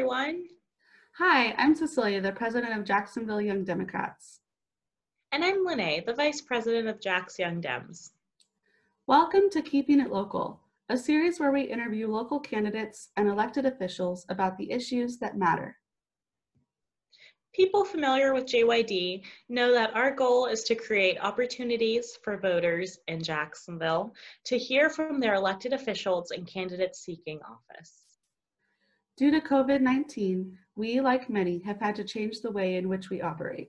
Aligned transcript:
everyone. 0.00 0.44
Hi, 1.18 1.52
I'm 1.58 1.74
Cecilia, 1.74 2.22
the 2.22 2.32
president 2.32 2.72
of 2.72 2.86
Jacksonville 2.86 3.42
Young 3.42 3.64
Democrats. 3.64 4.40
And 5.30 5.44
I'm 5.44 5.62
Lene, 5.62 6.04
the 6.06 6.14
vice 6.14 6.40
president 6.40 6.88
of 6.88 7.02
Jax 7.02 7.38
Young 7.38 7.60
Dems. 7.60 8.08
Welcome 9.06 9.50
to 9.50 9.60
Keeping 9.60 10.00
It 10.00 10.10
Local, 10.10 10.58
a 10.88 10.96
series 10.96 11.38
where 11.38 11.52
we 11.52 11.64
interview 11.64 12.08
local 12.08 12.40
candidates 12.40 13.10
and 13.18 13.28
elected 13.28 13.66
officials 13.66 14.24
about 14.30 14.56
the 14.56 14.70
issues 14.70 15.18
that 15.18 15.36
matter. 15.36 15.76
People 17.52 17.84
familiar 17.84 18.32
with 18.32 18.46
JYD 18.46 19.22
know 19.50 19.70
that 19.74 19.94
our 19.94 20.12
goal 20.12 20.46
is 20.46 20.62
to 20.62 20.74
create 20.74 21.18
opportunities 21.20 22.16
for 22.24 22.38
voters 22.38 22.96
in 23.06 23.22
Jacksonville 23.22 24.14
to 24.44 24.56
hear 24.56 24.88
from 24.88 25.20
their 25.20 25.34
elected 25.34 25.74
officials 25.74 26.30
and 26.30 26.46
candidates 26.46 27.00
seeking 27.00 27.38
office. 27.42 28.09
Due 29.20 29.30
to 29.30 29.40
COVID 29.42 29.82
19, 29.82 30.56
we, 30.76 30.98
like 30.98 31.28
many, 31.28 31.58
have 31.58 31.78
had 31.78 31.94
to 31.96 32.04
change 32.04 32.40
the 32.40 32.50
way 32.50 32.76
in 32.76 32.88
which 32.88 33.10
we 33.10 33.20
operate. 33.20 33.68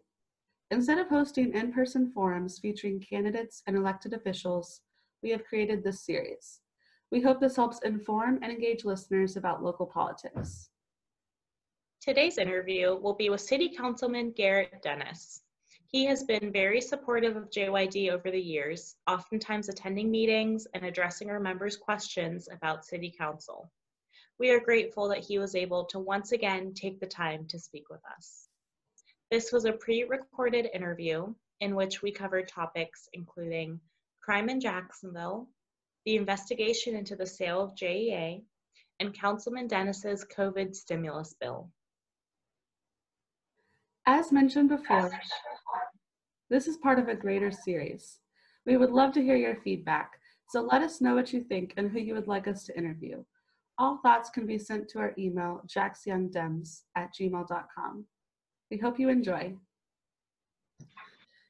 Instead 0.69 0.97
of 0.97 1.09
hosting 1.09 1.53
in 1.53 1.73
person 1.73 2.09
forums 2.09 2.57
featuring 2.57 3.01
candidates 3.01 3.61
and 3.67 3.75
elected 3.75 4.13
officials, 4.13 4.79
we 5.21 5.29
have 5.29 5.43
created 5.43 5.83
this 5.83 6.05
series. 6.05 6.61
We 7.11 7.19
hope 7.19 7.41
this 7.41 7.57
helps 7.57 7.81
inform 7.83 8.39
and 8.41 8.49
engage 8.49 8.85
listeners 8.85 9.35
about 9.35 9.61
local 9.61 9.85
politics. 9.85 10.69
Today's 11.99 12.37
interview 12.37 12.95
will 12.95 13.15
be 13.15 13.29
with 13.29 13.41
City 13.41 13.75
Councilman 13.75 14.31
Garrett 14.31 14.81
Dennis. 14.81 15.41
He 15.87 16.05
has 16.05 16.23
been 16.23 16.53
very 16.53 16.79
supportive 16.79 17.35
of 17.35 17.49
JYD 17.49 18.09
over 18.09 18.31
the 18.31 18.39
years, 18.39 18.95
oftentimes 19.05 19.67
attending 19.67 20.09
meetings 20.09 20.65
and 20.73 20.85
addressing 20.85 21.29
our 21.29 21.41
members' 21.41 21.75
questions 21.75 22.47
about 22.49 22.85
City 22.85 23.13
Council. 23.19 23.69
We 24.41 24.49
are 24.49 24.59
grateful 24.59 25.07
that 25.09 25.23
he 25.23 25.37
was 25.37 25.53
able 25.53 25.85
to 25.85 25.99
once 25.99 26.31
again 26.31 26.73
take 26.73 26.99
the 26.99 27.05
time 27.05 27.45
to 27.45 27.59
speak 27.59 27.91
with 27.91 28.01
us. 28.17 28.47
This 29.29 29.51
was 29.51 29.65
a 29.65 29.71
pre-recorded 29.71 30.67
interview 30.73 31.31
in 31.59 31.75
which 31.75 32.01
we 32.01 32.11
covered 32.11 32.47
topics 32.47 33.07
including 33.13 33.79
crime 34.19 34.49
in 34.49 34.59
Jacksonville, 34.59 35.47
the 36.07 36.15
investigation 36.15 36.95
into 36.95 37.15
the 37.15 37.27
sale 37.27 37.61
of 37.61 37.75
JEA, 37.75 38.41
and 38.99 39.13
Councilman 39.13 39.67
Dennis's 39.67 40.25
COVID 40.35 40.73
stimulus 40.73 41.35
bill. 41.39 41.69
As 44.07 44.31
mentioned 44.31 44.69
before, 44.69 45.11
this 46.49 46.65
is 46.65 46.77
part 46.77 46.97
of 46.97 47.09
a 47.09 47.13
greater 47.13 47.51
series. 47.51 48.17
We 48.65 48.75
would 48.75 48.89
love 48.89 49.13
to 49.13 49.21
hear 49.21 49.35
your 49.35 49.57
feedback, 49.57 50.13
so 50.49 50.61
let 50.61 50.81
us 50.81 50.99
know 50.99 51.13
what 51.13 51.31
you 51.31 51.43
think 51.43 51.75
and 51.77 51.91
who 51.91 51.99
you 51.99 52.15
would 52.15 52.27
like 52.27 52.47
us 52.47 52.63
to 52.63 52.75
interview. 52.75 53.23
All 53.81 53.97
thoughts 53.97 54.29
can 54.29 54.45
be 54.45 54.59
sent 54.59 54.87
to 54.89 54.99
our 54.99 55.11
email, 55.17 55.63
jaxyoungdems 55.65 56.81
at 56.95 57.09
gmail.com. 57.19 58.05
We 58.69 58.77
hope 58.77 58.99
you 58.99 59.09
enjoy. 59.09 59.55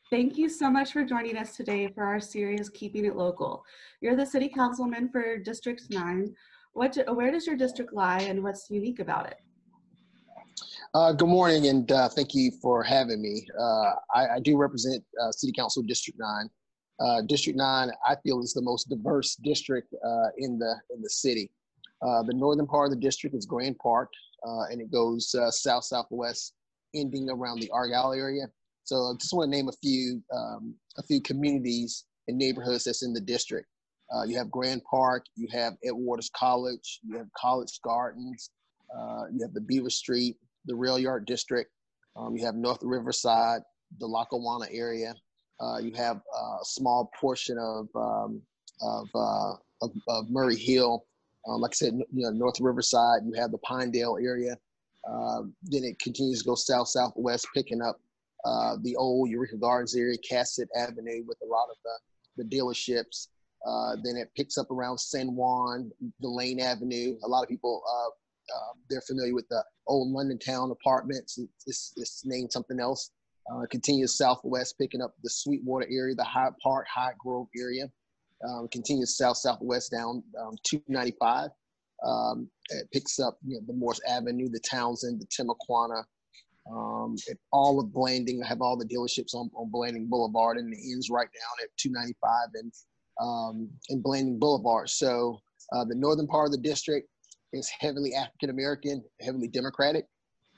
Thank 0.10 0.38
you 0.38 0.48
so 0.48 0.70
much 0.70 0.94
for 0.94 1.04
joining 1.04 1.36
us 1.36 1.58
today 1.58 1.90
for 1.94 2.06
our 2.06 2.22
series, 2.22 2.70
Keeping 2.70 3.04
It 3.04 3.18
Local. 3.18 3.66
You're 4.00 4.16
the 4.16 4.26
City 4.26 4.48
Councilman 4.48 5.10
for 5.10 5.40
District 5.40 5.84
9. 5.90 6.34
What, 6.72 6.98
where 7.14 7.32
does 7.32 7.46
your 7.46 7.58
district 7.58 7.92
lie 7.92 8.22
and 8.22 8.42
what's 8.42 8.70
unique 8.70 9.00
about 9.00 9.28
it? 9.28 9.36
Uh, 10.94 11.12
good 11.12 11.28
morning 11.28 11.68
and 11.68 11.92
uh, 11.92 12.08
thank 12.08 12.34
you 12.34 12.50
for 12.62 12.82
having 12.82 13.22
me. 13.22 13.46
Uh, 13.60 13.92
I, 14.16 14.28
I, 14.36 14.40
do 14.40 14.56
represent 14.56 15.04
uh, 15.22 15.34
City 15.34 15.52
Council 15.52 15.84
District 15.84 16.18
9. 16.18 16.50
Uh, 16.98 17.22
district 17.28 17.58
9, 17.58 17.92
I 18.08 18.16
feel, 18.24 18.40
is 18.40 18.54
the 18.54 18.62
most 18.62 18.88
diverse 18.88 19.36
district 19.36 19.94
uh, 20.06 20.28
in, 20.38 20.58
the, 20.58 20.78
in 20.96 21.02
the 21.02 21.10
city. 21.10 21.52
The 22.02 22.34
northern 22.34 22.68
part 22.68 22.88
of 22.88 22.92
the 22.92 23.00
district 23.00 23.36
is 23.36 23.46
Grand 23.46 23.78
Park 23.78 24.10
and 24.44 24.82
it 24.82 24.92
goes 24.92 25.36
south 25.52 25.84
southwest 25.84 26.54
ending 26.96 27.30
around 27.30 27.60
the 27.60 27.70
Argyle 27.72 28.14
area. 28.14 28.48
So 28.84 28.96
I 28.96 29.14
just 29.20 29.34
want 29.34 29.52
to 29.52 29.58
name 29.58 29.70
a 29.70 29.78
few 29.82 30.22
um, 30.34 30.76
a 30.98 31.04
few 31.04 31.22
communities 31.22 32.06
and 32.28 32.38
neighborhoods 32.38 32.84
that's 32.84 33.04
in 33.04 33.14
the 33.14 33.22
district. 33.22 33.68
Uh, 34.14 34.24
you 34.24 34.38
have 34.38 34.52
Grand 34.52 34.82
Park, 34.84 35.26
you 35.36 35.48
have 35.52 35.74
Edward's 35.86 36.30
College, 36.36 37.00
you 37.04 37.18
have 37.18 37.28
College 37.38 37.80
Gardens, 37.84 38.50
uh, 38.94 39.24
you 39.32 39.42
have 39.42 39.54
the 39.54 39.62
Beaver 39.62 39.90
Street, 39.90 40.36
the 40.66 40.76
Rail 40.76 41.00
Yard 41.00 41.26
District, 41.26 41.72
um, 42.18 42.36
you 42.36 42.46
have 42.46 42.56
North 42.56 42.80
Riverside, 42.82 43.62
the 44.00 44.06
Lackawanna 44.06 44.68
area. 44.72 45.16
Uh, 45.62 45.78
you 45.78 45.94
have 45.94 46.18
a 46.18 46.58
small 46.64 47.12
portion 47.20 47.58
of 47.58 47.88
um, 47.96 48.42
of, 48.82 49.08
uh, 49.14 49.54
of, 49.84 49.92
of, 50.08 50.30
Murray 50.30 50.58
Hill. 50.58 51.06
Um, 51.48 51.62
like 51.62 51.72
I 51.72 51.76
said, 51.76 51.94
you 51.94 52.24
know, 52.24 52.30
North 52.30 52.60
Riverside. 52.60 53.22
You 53.26 53.34
have 53.34 53.52
the 53.52 53.58
Pinedale 53.60 54.18
area. 54.22 54.58
Um, 55.10 55.54
then 55.64 55.84
it 55.84 56.00
continues 56.00 56.40
to 56.40 56.46
go 56.46 56.56
south 56.56 56.88
southwest, 56.88 57.48
picking 57.56 57.82
up 57.82 58.00
uh, 58.46 58.78
the 58.82 58.96
old 58.96 59.30
Eureka 59.30 59.58
Gardens 59.58 59.96
area, 59.96 60.18
Cassat 60.30 60.68
Avenue, 60.76 61.24
with 61.26 61.38
a 61.44 61.48
lot 61.48 61.68
of 61.70 61.78
the, 61.84 62.44
the 62.44 62.56
dealerships. 62.56 63.28
Uh, 63.66 63.96
then 64.04 64.16
it 64.16 64.32
picks 64.36 64.58
up 64.58 64.70
around 64.72 64.98
San 64.98 65.36
Juan, 65.36 65.92
Delane 66.22 66.60
Avenue. 66.60 67.16
A 67.24 67.28
lot 67.28 67.44
of 67.44 67.50
people 67.50 67.84
uh, 67.88 68.10
uh 68.10 68.74
they're 68.90 69.02
familiar 69.02 69.36
with 69.36 69.48
the 69.50 69.64
old 69.88 70.10
London 70.12 70.40
Town 70.40 70.72
apartments. 70.72 71.40
It's, 71.68 71.94
it's 71.96 72.26
named 72.26 72.52
something 72.52 72.80
else. 72.80 73.12
Uh, 73.52 73.66
continues 73.70 74.18
southwest, 74.18 74.78
picking 74.80 75.02
up 75.02 75.14
the 75.24 75.30
Sweetwater 75.30 75.88
area, 75.92 76.16
the 76.16 76.24
Hyde 76.24 76.54
Park, 76.62 76.88
Hyde 76.88 77.18
Grove 77.20 77.48
area. 77.60 77.90
Um, 78.48 78.68
continues 78.70 79.18
south 79.18 79.38
southwest 79.38 79.92
down 79.92 80.24
um, 80.40 80.56
295. 80.64 81.50
Um, 82.04 82.50
it 82.70 82.88
picks 82.92 83.20
up 83.20 83.38
you 83.46 83.56
know, 83.56 83.62
the 83.68 83.74
Morse 83.74 84.02
Avenue, 84.08 84.50
the 84.50 84.60
Townsend, 84.60 85.22
the 85.22 85.28
Timuquana, 85.28 86.04
um, 86.72 87.16
all 87.52 87.80
of 87.80 87.94
Blanding. 87.94 88.42
I 88.44 88.48
have 88.48 88.62
all 88.62 88.78
the 88.78 88.86
dealerships 88.86 89.36
on, 89.36 89.52
on 89.56 89.70
Blanding 89.70 90.08
Boulevard, 90.08 90.58
and 90.58 90.74
it 90.74 90.80
ends 90.92 91.10
right 91.10 91.28
down 91.28 91.64
at 91.64 91.70
295 91.78 92.50
and 92.56 92.74
um, 93.20 93.70
in 93.90 94.02
Blanding 94.02 94.40
Boulevard. 94.40 94.90
So 94.90 95.40
uh, 95.74 95.86
the 95.86 95.96
northern 95.96 96.28
part 96.28 96.48
of 96.48 96.52
the 96.52 96.58
district 96.58 97.08
is 97.54 97.70
heavily 97.80 98.14
African 98.14 98.50
American, 98.50 99.04
heavily 99.22 99.48
Democratic. 99.48 100.06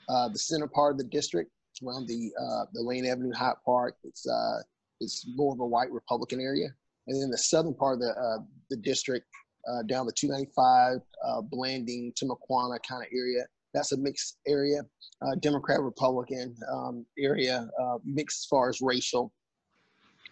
Uh, 0.08 0.28
the 0.28 0.38
center 0.38 0.68
part 0.68 0.92
of 0.92 0.98
the 0.98 1.04
district, 1.04 1.50
around 1.84 2.06
the 2.06 2.30
uh, 2.40 2.66
the 2.72 2.82
Lane 2.82 3.06
Avenue 3.06 3.32
Hyde 3.32 3.56
Park, 3.64 3.96
it's 4.04 4.26
uh, 4.26 4.58
it's 5.00 5.26
more 5.34 5.52
of 5.52 5.60
a 5.60 5.66
white 5.66 5.90
Republican 5.90 6.40
area. 6.40 6.68
And 7.06 7.20
then 7.20 7.30
the 7.30 7.38
southern 7.38 7.74
part 7.74 7.94
of 7.94 8.00
the 8.00 8.10
uh, 8.10 8.38
the 8.70 8.76
district 8.76 9.26
uh, 9.68 9.82
down 9.82 10.06
the 10.06 10.12
295, 10.12 10.98
uh, 11.26 11.40
Blanding, 11.42 12.12
Timuquana 12.12 12.78
kind 12.88 13.02
of 13.02 13.08
area. 13.12 13.44
That's 13.72 13.92
a 13.92 13.96
mixed 13.96 14.38
area, 14.46 14.82
uh, 15.22 15.34
Democrat 15.36 15.80
Republican 15.80 16.54
um, 16.72 17.04
area, 17.18 17.68
uh, 17.80 17.98
mixed 18.04 18.44
as 18.44 18.46
far 18.46 18.68
as 18.68 18.80
racial. 18.80 19.32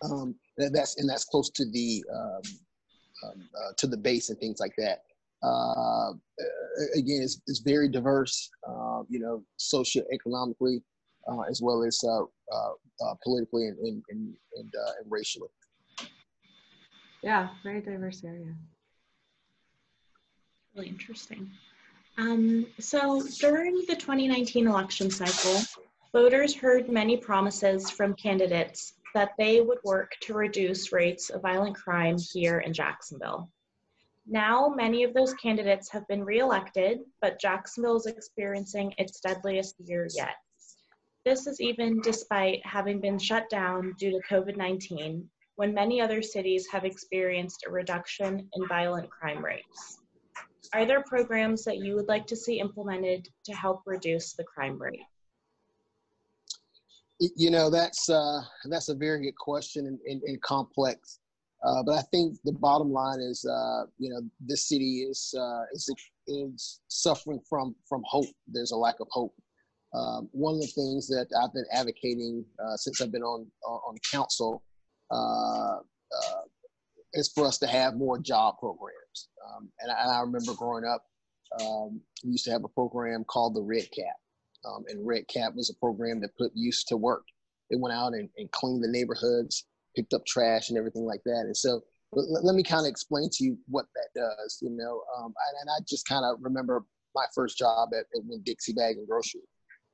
Um, 0.03 0.34
that's 0.56 0.99
and 0.99 1.09
that's 1.09 1.25
close 1.25 1.50
to 1.50 1.65
the 1.71 2.05
um, 2.12 2.43
um 3.25 3.49
uh, 3.60 3.72
to 3.78 3.87
the 3.87 3.97
base 3.97 4.31
and 4.31 4.39
things 4.39 4.60
like 4.60 4.75
that. 4.78 5.03
Uh, 5.43 6.12
again, 6.94 7.21
it's, 7.22 7.41
it's 7.49 7.60
very 7.60 7.89
diverse, 7.89 8.49
uh, 8.69 9.03
you 9.09 9.19
know, 9.19 9.43
socioeconomically, 9.59 10.81
as 11.49 11.60
well 11.60 11.83
as 11.83 12.00
politically 13.25 13.66
and, 13.66 13.78
and, 13.78 14.03
and, 14.10 14.34
and 14.56 14.72
racially. 15.09 15.49
Yeah, 17.22 17.49
very 17.62 17.81
diverse 17.81 18.25
area 18.25 18.55
really 20.75 20.88
interesting. 20.88 21.50
Um, 22.19 22.66
so 22.78 23.22
during 23.41 23.84
the 23.88 23.97
2019 23.97 24.66
election 24.66 25.10
cycle, 25.10 25.60
voters 26.12 26.55
heard 26.55 26.88
many 26.88 27.16
promises 27.16 27.91
from 27.91 28.15
candidates 28.15 28.94
that 29.15 29.31
they 29.38 29.60
would 29.60 29.78
work 29.84 30.12
to 30.22 30.34
reduce 30.34 30.93
rates 30.93 31.31
of 31.31 31.43
violent 31.43 31.77
crime 31.77 32.16
here 32.33 32.60
in 32.60 32.72
Jacksonville. 32.72 33.51
Now, 34.27 34.72
many 34.74 35.03
of 35.03 35.15
those 35.15 35.34
candidates 35.34 35.91
have 35.91 36.07
been 36.07 36.24
reelected, 36.24 37.01
but 37.21 37.41
Jacksonville 37.41 37.97
is 37.97 38.07
experiencing 38.07 38.95
its 38.97 39.21
deadliest 39.21 39.74
year 39.80 40.07
yet. 40.15 40.36
This 41.24 41.47
is 41.47 41.60
even 41.60 42.01
despite 42.01 42.65
having 42.65 43.01
been 43.01 43.19
shut 43.19 43.48
down 43.51 43.95
due 43.98 44.10
to 44.13 44.21
COVID 44.28 44.57
19, 44.57 45.28
when 45.62 45.72
many 45.72 46.00
other 46.00 46.20
cities 46.20 46.66
have 46.72 46.84
experienced 46.84 47.64
a 47.68 47.70
reduction 47.70 48.48
in 48.54 48.66
violent 48.66 49.09
crime 49.09 49.44
rates. 49.44 50.00
Are 50.74 50.84
there 50.84 51.04
programs 51.04 51.62
that 51.62 51.78
you 51.78 51.94
would 51.94 52.09
like 52.09 52.26
to 52.26 52.34
see 52.34 52.59
implemented 52.59 53.28
to 53.44 53.53
help 53.53 53.82
reduce 53.86 54.32
the 54.32 54.42
crime 54.42 54.76
rate? 54.76 55.04
You 57.36 57.53
know, 57.53 57.70
that's 57.70 58.10
uh, 58.10 58.41
that's 58.70 58.88
a 58.88 58.94
very 58.97 59.22
good 59.22 59.36
question 59.36 59.86
and, 59.86 60.00
and, 60.04 60.20
and 60.24 60.42
complex. 60.42 61.20
Uh, 61.64 61.84
but 61.86 61.92
I 61.92 62.03
think 62.10 62.38
the 62.42 62.54
bottom 62.54 62.91
line 62.92 63.20
is, 63.20 63.44
uh, 63.44 63.84
you 63.98 64.10
know, 64.10 64.20
this 64.41 64.68
city 64.68 65.06
is, 65.09 65.32
uh, 65.38 65.62
is 65.72 65.88
is 66.26 66.80
suffering 66.88 67.38
from 67.48 67.76
from 67.88 68.03
hope. 68.04 68.34
There's 68.48 68.72
a 68.72 68.76
lack 68.76 68.98
of 68.98 69.06
hope. 69.12 69.32
Um, 69.94 70.28
one 70.32 70.54
of 70.56 70.60
the 70.60 70.66
things 70.66 71.06
that 71.06 71.28
I've 71.41 71.54
been 71.54 71.66
advocating 71.72 72.44
uh, 72.59 72.76
since 72.76 73.00
I've 73.00 73.12
been 73.12 73.22
on 73.22 73.47
on 73.64 73.94
council 74.10 74.64
uh, 75.12 75.76
uh, 75.76 76.42
is 77.12 77.30
for 77.34 77.47
us 77.47 77.59
to 77.59 77.66
have 77.66 77.97
more 77.97 78.18
job 78.18 78.59
programs. 78.59 79.28
Um, 79.47 79.68
and, 79.80 79.92
I, 79.92 80.03
and, 80.03 80.10
I, 80.12 80.20
remember 80.20 80.54
growing 80.54 80.84
up, 80.84 81.04
um, 81.60 82.00
we 82.24 82.32
used 82.32 82.44
to 82.47 82.53
have 82.53 82.64
a 82.64 82.68
program 82.68 83.24
called 83.24 83.54
the 83.54 83.62
Red 83.62 83.88
Cap. 83.94 84.16
Um, 84.64 84.84
and 84.88 85.06
Red 85.06 85.28
Cap 85.28 85.54
was 85.54 85.70
a 85.70 85.74
program 85.74 86.20
that 86.20 86.36
put 86.38 86.53
youth 86.54 86.82
to 86.88 86.97
work. 86.97 87.24
They 87.70 87.76
went 87.76 87.94
out 87.94 88.14
and, 88.14 88.28
and 88.38 88.50
cleaned 88.53 88.82
the 88.82 88.88
neighborhoods, 88.88 89.66
picked 89.94 90.14
up 90.14 90.24
trash 90.26 90.68
and 90.68 90.78
everything 90.78 91.04
like 91.04 91.22
that. 91.24 91.42
And 91.44 91.56
so 91.56 91.82
let, 92.12 92.44
let 92.44 92.54
me 92.54 92.62
kind 92.62 92.86
of 92.86 92.91
explain 92.91 93.28
to 93.32 93.44
you 93.44 93.59
what 93.68 93.86
that 93.94 94.09
does, 94.14 94.59
you 94.62 94.70
know. 94.70 95.03
Um, 95.18 95.26
and, 95.26 95.60
and, 95.62 95.70
I 95.70 95.84
just 95.88 96.06
kind 96.06 96.24
of 96.24 96.38
remember 96.41 96.84
my 97.14 97.24
first 97.34 97.59
job 97.59 97.91
at, 97.92 98.06
at 98.16 98.24
Winn-Dixie 98.24 98.74
Bag 98.74 98.97
and 98.97 99.06
Grocery. 99.06 99.42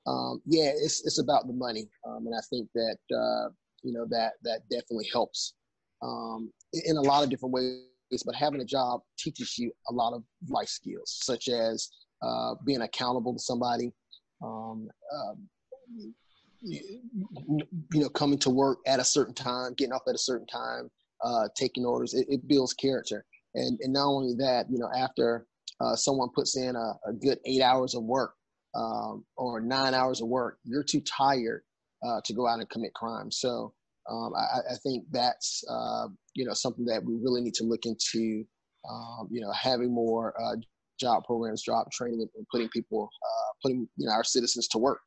Um, 0.06 0.40
yeah, 0.46 0.70
it's, 0.74 1.04
it's 1.04 1.18
about 1.18 1.46
the 1.46 1.52
money. 1.52 1.88
Um, 2.06 2.26
and 2.26 2.34
I 2.34 2.42
think 2.50 2.68
that, 2.74 2.98
uh, 3.14 3.50
you 3.82 3.92
know, 3.92 4.06
that, 4.10 4.32
that 4.42 4.60
definitely 4.70 5.08
helps 5.12 5.54
um, 6.02 6.50
in 6.72 6.96
a 6.96 7.02
lot 7.02 7.24
of 7.24 7.30
different 7.30 7.52
ways. 7.52 7.82
But 8.24 8.34
having 8.34 8.60
a 8.60 8.64
job 8.64 9.02
teaches 9.18 9.58
you 9.58 9.70
a 9.90 9.92
lot 9.92 10.14
of 10.14 10.22
life 10.48 10.68
skills, 10.68 11.18
such 11.22 11.48
as 11.48 11.90
uh, 12.22 12.54
being 12.64 12.80
accountable 12.80 13.34
to 13.34 13.38
somebody, 13.38 13.92
um, 14.42 14.88
um, 15.12 15.48
you, 16.62 16.98
you 17.92 18.00
know, 18.00 18.08
coming 18.08 18.38
to 18.38 18.50
work 18.50 18.78
at 18.86 19.00
a 19.00 19.04
certain 19.04 19.34
time, 19.34 19.74
getting 19.74 19.92
off 19.92 20.02
at 20.08 20.14
a 20.14 20.18
certain 20.18 20.46
time, 20.46 20.90
uh, 21.22 21.48
taking 21.56 21.84
orders. 21.84 22.14
It, 22.14 22.26
it, 22.28 22.48
builds 22.48 22.74
character, 22.74 23.24
and 23.54 23.78
and 23.80 23.92
not 23.92 24.06
only 24.06 24.34
that, 24.38 24.66
you 24.70 24.78
know, 24.78 24.90
after 24.96 25.46
uh, 25.80 25.94
someone 25.94 26.30
puts 26.34 26.56
in 26.56 26.74
a, 26.76 26.94
a, 27.06 27.12
good 27.12 27.38
eight 27.44 27.62
hours 27.62 27.94
of 27.94 28.02
work 28.02 28.34
um, 28.74 29.24
or 29.36 29.60
nine 29.60 29.94
hours 29.94 30.20
of 30.20 30.28
work, 30.28 30.58
you're 30.64 30.82
too 30.82 31.00
tired 31.00 31.62
uh, 32.04 32.20
to 32.24 32.32
go 32.32 32.46
out 32.46 32.60
and 32.60 32.68
commit 32.70 32.94
crime. 32.94 33.30
So 33.30 33.72
um, 34.10 34.32
I, 34.34 34.72
I, 34.72 34.76
think 34.82 35.04
that's 35.10 35.62
uh, 35.68 36.08
you 36.34 36.46
know 36.46 36.54
something 36.54 36.84
that 36.86 37.04
we 37.04 37.16
really 37.16 37.40
need 37.40 37.54
to 37.54 37.64
look 37.64 37.84
into. 37.84 38.44
Um, 38.88 39.28
you 39.30 39.40
know, 39.40 39.52
having 39.52 39.92
more 39.92 40.34
uh, 40.40 40.56
job 40.98 41.24
programs, 41.24 41.62
job 41.62 41.90
training, 41.90 42.26
and 42.34 42.46
putting 42.50 42.68
people, 42.68 43.08
uh, 43.22 43.52
putting 43.62 43.88
you 43.96 44.06
know 44.06 44.12
our 44.12 44.24
citizens 44.24 44.68
to 44.68 44.78
work, 44.78 45.00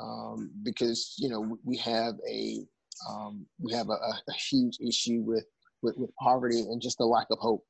um, 0.00 0.50
because 0.62 1.14
you 1.18 1.28
know 1.28 1.58
we 1.64 1.76
have 1.78 2.14
a 2.30 2.64
um, 3.08 3.46
we 3.60 3.72
have 3.72 3.88
a, 3.88 3.92
a, 3.92 4.32
huge 4.32 4.78
issue 4.86 5.22
with, 5.24 5.44
with 5.82 5.96
with 5.96 6.10
poverty 6.20 6.60
and 6.60 6.82
just 6.82 6.98
the 6.98 7.04
lack 7.04 7.26
of 7.30 7.38
hope. 7.38 7.64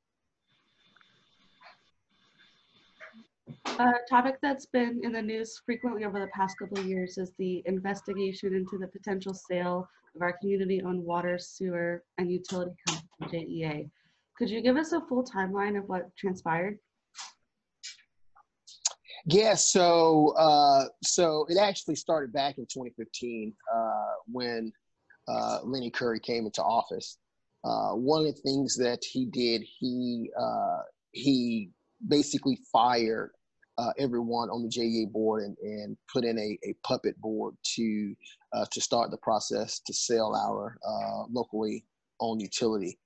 A 3.79 3.93
topic 4.09 4.35
that's 4.41 4.65
been 4.65 4.99
in 5.03 5.13
the 5.13 5.21
news 5.21 5.61
frequently 5.65 6.03
over 6.03 6.19
the 6.19 6.27
past 6.27 6.57
couple 6.59 6.79
of 6.79 6.85
years 6.85 7.17
is 7.17 7.31
the 7.37 7.63
investigation 7.65 8.53
into 8.53 8.77
the 8.77 8.87
potential 8.87 9.33
sale 9.33 9.87
of 10.15 10.21
our 10.21 10.33
community-owned 10.39 11.03
water, 11.03 11.37
sewer, 11.39 12.03
and 12.17 12.31
utility 12.31 12.75
company, 12.87 13.47
JEA. 13.47 13.89
Could 14.37 14.49
you 14.49 14.61
give 14.61 14.77
us 14.77 14.91
a 14.91 15.01
full 15.01 15.23
timeline 15.23 15.77
of 15.77 15.87
what 15.87 16.15
transpired? 16.17 16.77
Yeah, 19.25 19.55
so 19.55 20.33
uh, 20.37 20.85
so 21.03 21.45
it 21.49 21.57
actually 21.57 21.95
started 21.95 22.31
back 22.31 22.57
in 22.57 22.63
2015 22.65 23.53
uh, 23.73 23.79
when 24.27 24.71
uh, 25.27 25.59
Lenny 25.63 25.89
Curry 25.91 26.19
came 26.19 26.45
into 26.45 26.63
office. 26.63 27.17
Uh, 27.63 27.91
one 27.91 28.25
of 28.25 28.35
the 28.35 28.41
things 28.41 28.75
that 28.77 29.03
he 29.03 29.25
did, 29.25 29.61
he 29.61 30.31
uh, 30.39 30.79
he 31.11 31.69
basically 32.07 32.59
fired 32.71 33.31
uh, 33.79 33.91
everyone 33.97 34.49
on 34.49 34.61
the 34.61 34.69
JEA 34.69 35.11
board 35.11 35.43
and, 35.43 35.57
and 35.61 35.97
put 36.11 36.25
in 36.25 36.37
a, 36.37 36.57
a 36.67 36.75
puppet 36.83 37.19
board 37.21 37.55
to 37.75 38.15
to 38.71 38.81
start 38.81 39.11
the 39.11 39.17
process 39.17 39.79
to 39.85 39.93
sell 39.93 40.35
our 40.35 40.77
locally 41.31 41.85
owned 42.19 42.41
utility. 42.41 42.97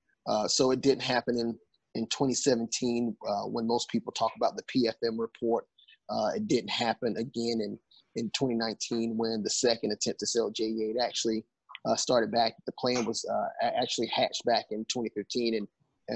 so 0.48 0.72
it 0.72 0.82
didn't 0.82 1.04
happen 1.04 1.38
in 1.38 1.58
in 1.96 2.08
2017 2.08 3.16
when 3.46 3.68
most 3.68 3.90
people 3.90 4.12
talk 4.14 4.32
about 4.36 4.56
the 4.56 4.64
PFM 4.64 5.20
report 5.20 5.66
uh, 6.10 6.32
it 6.36 6.48
didn't 6.48 6.70
happen 6.70 7.16
again 7.18 7.60
in, 7.62 7.78
in 8.16 8.30
2019 8.38 9.18
when 9.18 9.42
the 9.44 9.50
second 9.50 9.92
attempt 9.92 10.20
to 10.20 10.28
sell 10.28 10.52
JEA 10.52 10.94
actually 11.02 11.46
uh, 11.86 11.96
started 11.96 12.32
back. 12.32 12.54
The 12.66 12.74
plan 12.74 13.06
was 13.06 13.26
uh, 13.26 13.68
actually 13.82 14.08
hatched 14.08 14.46
back 14.46 14.66
in 14.72 14.86
2015, 14.86 15.56
and 15.56 15.68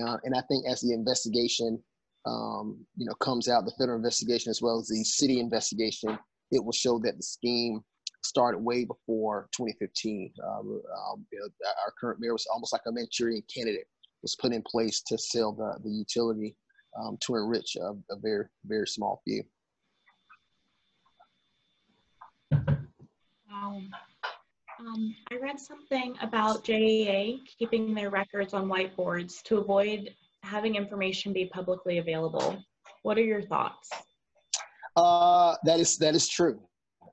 uh, 0.07 0.17
and 0.23 0.35
I 0.35 0.41
think 0.49 0.65
as 0.67 0.81
the 0.81 0.93
investigation, 0.93 1.81
um, 2.27 2.85
you 2.95 3.05
know, 3.05 3.13
comes 3.15 3.47
out, 3.47 3.65
the 3.65 3.71
federal 3.77 3.97
investigation 3.97 4.49
as 4.49 4.61
well 4.61 4.79
as 4.79 4.87
the 4.87 5.03
city 5.03 5.39
investigation, 5.39 6.17
it 6.51 6.63
will 6.63 6.71
show 6.73 6.99
that 6.99 7.17
the 7.17 7.23
scheme 7.23 7.81
started 8.23 8.59
way 8.59 8.83
before 8.85 9.47
2015. 9.55 10.33
Um, 10.45 10.81
um, 11.11 11.25
our 11.85 11.93
current 11.99 12.19
mayor 12.19 12.33
was 12.33 12.47
almost 12.51 12.73
like 12.73 12.81
a 12.87 12.91
Manchurian 12.91 13.43
candidate 13.53 13.87
was 14.21 14.35
put 14.35 14.51
in 14.51 14.63
place 14.63 15.01
to 15.07 15.17
sell 15.17 15.53
the, 15.53 15.79
the 15.83 15.89
utility 15.89 16.55
um, 16.99 17.17
to 17.21 17.35
enrich 17.35 17.75
a, 17.75 17.93
a 18.11 18.19
very, 18.19 18.45
very 18.65 18.87
small 18.87 19.21
few. 19.23 19.43
Um, 22.51 23.89
um, 24.79 25.15
I 25.31 25.37
read 25.41 25.59
something 25.59 26.15
about 26.21 26.63
JEA 26.63 27.39
keeping 27.57 27.93
their 27.93 28.09
records 28.09 28.53
on 28.53 28.67
whiteboards 28.67 29.41
to 29.43 29.57
avoid 29.57 30.13
having 30.47 30.75
information 30.75 31.33
be 31.33 31.45
publicly 31.45 31.97
available. 31.97 32.63
What 33.03 33.17
are 33.17 33.23
your 33.23 33.43
thoughts? 33.43 33.89
Uh, 34.95 35.55
that 35.65 35.79
is 35.79 35.97
that 35.97 36.15
is 36.15 36.27
true. 36.27 36.59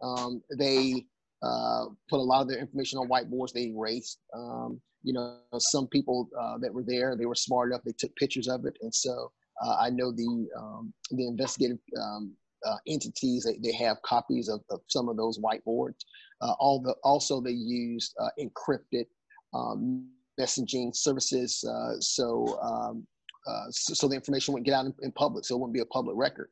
Um, 0.03 0.43
they 0.59 1.05
uh, 1.43 1.87
put 2.09 2.19
a 2.19 2.23
lot 2.23 2.43
of 2.43 2.49
their 2.49 2.59
information 2.59 2.99
on 2.99 3.09
whiteboards. 3.09 3.53
They 3.53 3.67
erased. 3.67 4.19
Um, 4.35 4.81
you 5.03 5.13
know, 5.13 5.37
some 5.59 5.87
people 5.89 6.29
uh, 6.41 6.57
that 6.59 6.73
were 6.73 6.83
there, 6.83 7.15
they 7.15 7.27
were 7.27 7.35
smart 7.35 7.69
enough. 7.69 7.83
They 7.85 7.93
took 7.99 8.15
pictures 8.17 8.49
of 8.49 8.65
it, 8.65 8.79
and 8.81 8.95
so 8.95 9.31
uh, 9.63 9.77
I 9.79 9.91
know 9.91 10.11
the 10.13 10.49
um, 10.59 10.95
the 11.11 11.27
investigative 11.27 11.79
um, 12.01 12.33
uh, 12.67 12.77
entities. 12.87 13.45
They, 13.45 13.59
they 13.63 13.77
have 13.77 14.01
copies 14.03 14.49
of, 14.49 14.63
of 14.71 14.81
some 14.89 15.09
of 15.11 15.19
those 15.19 15.39
whiteboards. 15.39 16.01
Uh, 16.41 16.55
all 16.59 16.81
the, 16.81 16.95
also, 17.05 17.41
they 17.41 17.51
used 17.51 18.17
encrypted 18.41 19.07
um, 19.53 20.09
messaging 20.41 20.97
services. 20.97 21.63
So, 22.01 22.59
um, 22.63 23.07
uh, 23.46 23.67
so, 23.70 24.08
the 24.08 24.14
information 24.14 24.55
wouldn't 24.55 24.67
get 24.67 24.75
out 24.75 24.87
in, 24.87 24.94
in, 25.02 25.12
public, 25.12 25.44
so 25.44 25.55
it 25.55 25.58
wouldn't 25.58 25.75
be 25.75 25.81
a 25.81 25.87
public 25.87 26.17
record. 26.17 26.49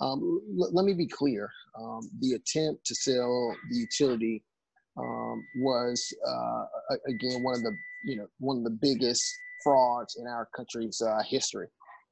Um, 0.00 0.40
let 0.56 0.84
me 0.84 0.94
be 0.94 1.06
clear. 1.06 1.50
Um, 1.78 2.10
the 2.20 2.32
attempt 2.32 2.84
to 2.86 2.94
sell 2.94 3.54
the 3.70 3.76
utility 3.76 4.42
um, 4.96 5.44
was, 5.58 6.04
uh, 6.28 6.64
again, 7.06 7.42
one 7.42 7.54
of 7.54 7.62
the 7.62 7.72
you 8.04 8.16
know 8.16 8.26
one 8.38 8.58
of 8.58 8.64
the 8.64 8.78
biggest 8.80 9.24
frauds 9.62 10.16
in 10.20 10.26
our 10.26 10.48
country's 10.56 11.00
history. 11.28 11.68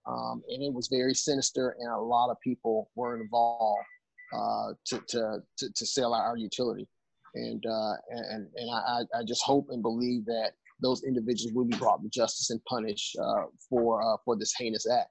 Um, 0.06 0.42
and 0.49 0.62
it 0.62 0.72
was 0.72 0.88
very 0.88 1.14
sinister, 1.14 1.76
and 1.78 1.90
a 1.90 2.00
lot 2.00 2.30
of 2.30 2.40
people 2.40 2.90
were 2.94 3.20
involved 3.20 3.84
uh, 4.32 4.72
to, 4.87 5.02
to, 5.08 5.38
to, 5.58 5.68
to, 5.75 5.87
sell 5.87 6.14
our 6.14 6.37
utility. 6.37 6.87
And, 7.34 7.64
uh, 7.66 7.92
and, 8.10 8.49
and 8.54 8.70
I, 8.70 9.00
I 9.14 9.25
just 9.26 9.42
hope 9.42 9.66
and 9.70 9.82
believe 9.82 10.25
that 10.26 10.52
those 10.82 11.04
individuals 11.04 11.54
will 11.54 11.64
be 11.64 11.76
brought 11.76 12.02
to 12.02 12.08
justice 12.08 12.50
and 12.50 12.64
punished 12.64 13.16
uh, 13.22 13.44
for, 13.68 14.02
uh, 14.02 14.16
for 14.25 14.37
this 14.37 14.52
heinous 14.58 14.88
act. 14.90 15.10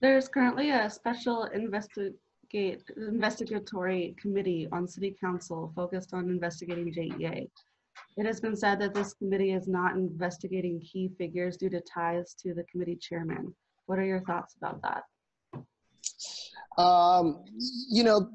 There's 0.00 0.28
currently 0.28 0.70
a 0.70 0.88
special 0.88 1.44
investigate, 1.44 2.82
investigatory 2.96 4.14
committee 4.20 4.68
on 4.70 4.86
City 4.86 5.16
Council 5.20 5.72
focused 5.74 6.14
on 6.14 6.30
investigating 6.30 6.92
JEA. 6.92 7.48
It 8.16 8.26
has 8.26 8.40
been 8.40 8.56
said 8.56 8.80
that 8.80 8.94
this 8.94 9.14
committee 9.14 9.52
is 9.52 9.66
not 9.66 9.96
investigating 9.96 10.80
key 10.80 11.10
figures 11.18 11.56
due 11.56 11.70
to 11.70 11.80
ties 11.80 12.34
to 12.42 12.54
the 12.54 12.62
committee 12.64 12.96
chairman. 12.96 13.54
What 13.86 13.98
are 13.98 14.04
your 14.04 14.20
thoughts 14.20 14.54
about 14.56 14.80
that? 14.82 15.02
Um, 16.80 17.42
you 17.90 18.04
know, 18.04 18.30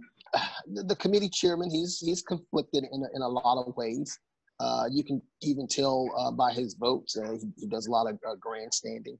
the 0.67 0.95
committee 0.95 1.29
chairman, 1.29 1.69
he's 1.69 1.99
he's 1.99 2.21
conflicted 2.21 2.85
in 2.91 3.03
a, 3.03 3.15
in 3.15 3.21
a 3.21 3.27
lot 3.27 3.63
of 3.65 3.75
ways. 3.77 4.19
Uh, 4.63 4.85
you 4.89 5.03
can 5.03 5.21
even 5.41 5.67
tell 5.67 6.09
uh, 6.17 6.31
by 6.31 6.53
his 6.53 6.75
votes. 6.75 7.17
Uh, 7.17 7.33
he, 7.33 7.47
he, 7.57 7.67
does 7.67 7.87
a 7.87 7.91
lot 7.91 8.07
of 8.09 8.17
uh, 8.27 8.35
grandstanding. 8.39 9.17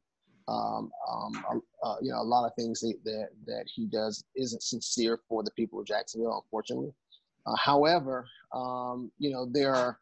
Um, 0.48 0.90
um, 1.12 1.62
uh, 1.84 1.96
you 2.02 2.12
know, 2.12 2.22
a 2.22 2.24
lot 2.24 2.46
of 2.46 2.54
things 2.58 2.80
that, 2.80 2.96
that, 3.04 3.28
that 3.46 3.66
he 3.74 3.86
does 3.88 4.24
isn't 4.38 4.64
sincere 4.64 5.20
for 5.28 5.44
the 5.44 5.52
people 5.52 5.80
of 5.82 5.86
Jacksonville, 5.86 6.42
unfortunately. 6.46 6.94
However, 7.58 8.26
um, 8.54 9.12
you 9.18 9.32
know, 9.32 9.46
there 9.52 9.76
are 9.76 10.00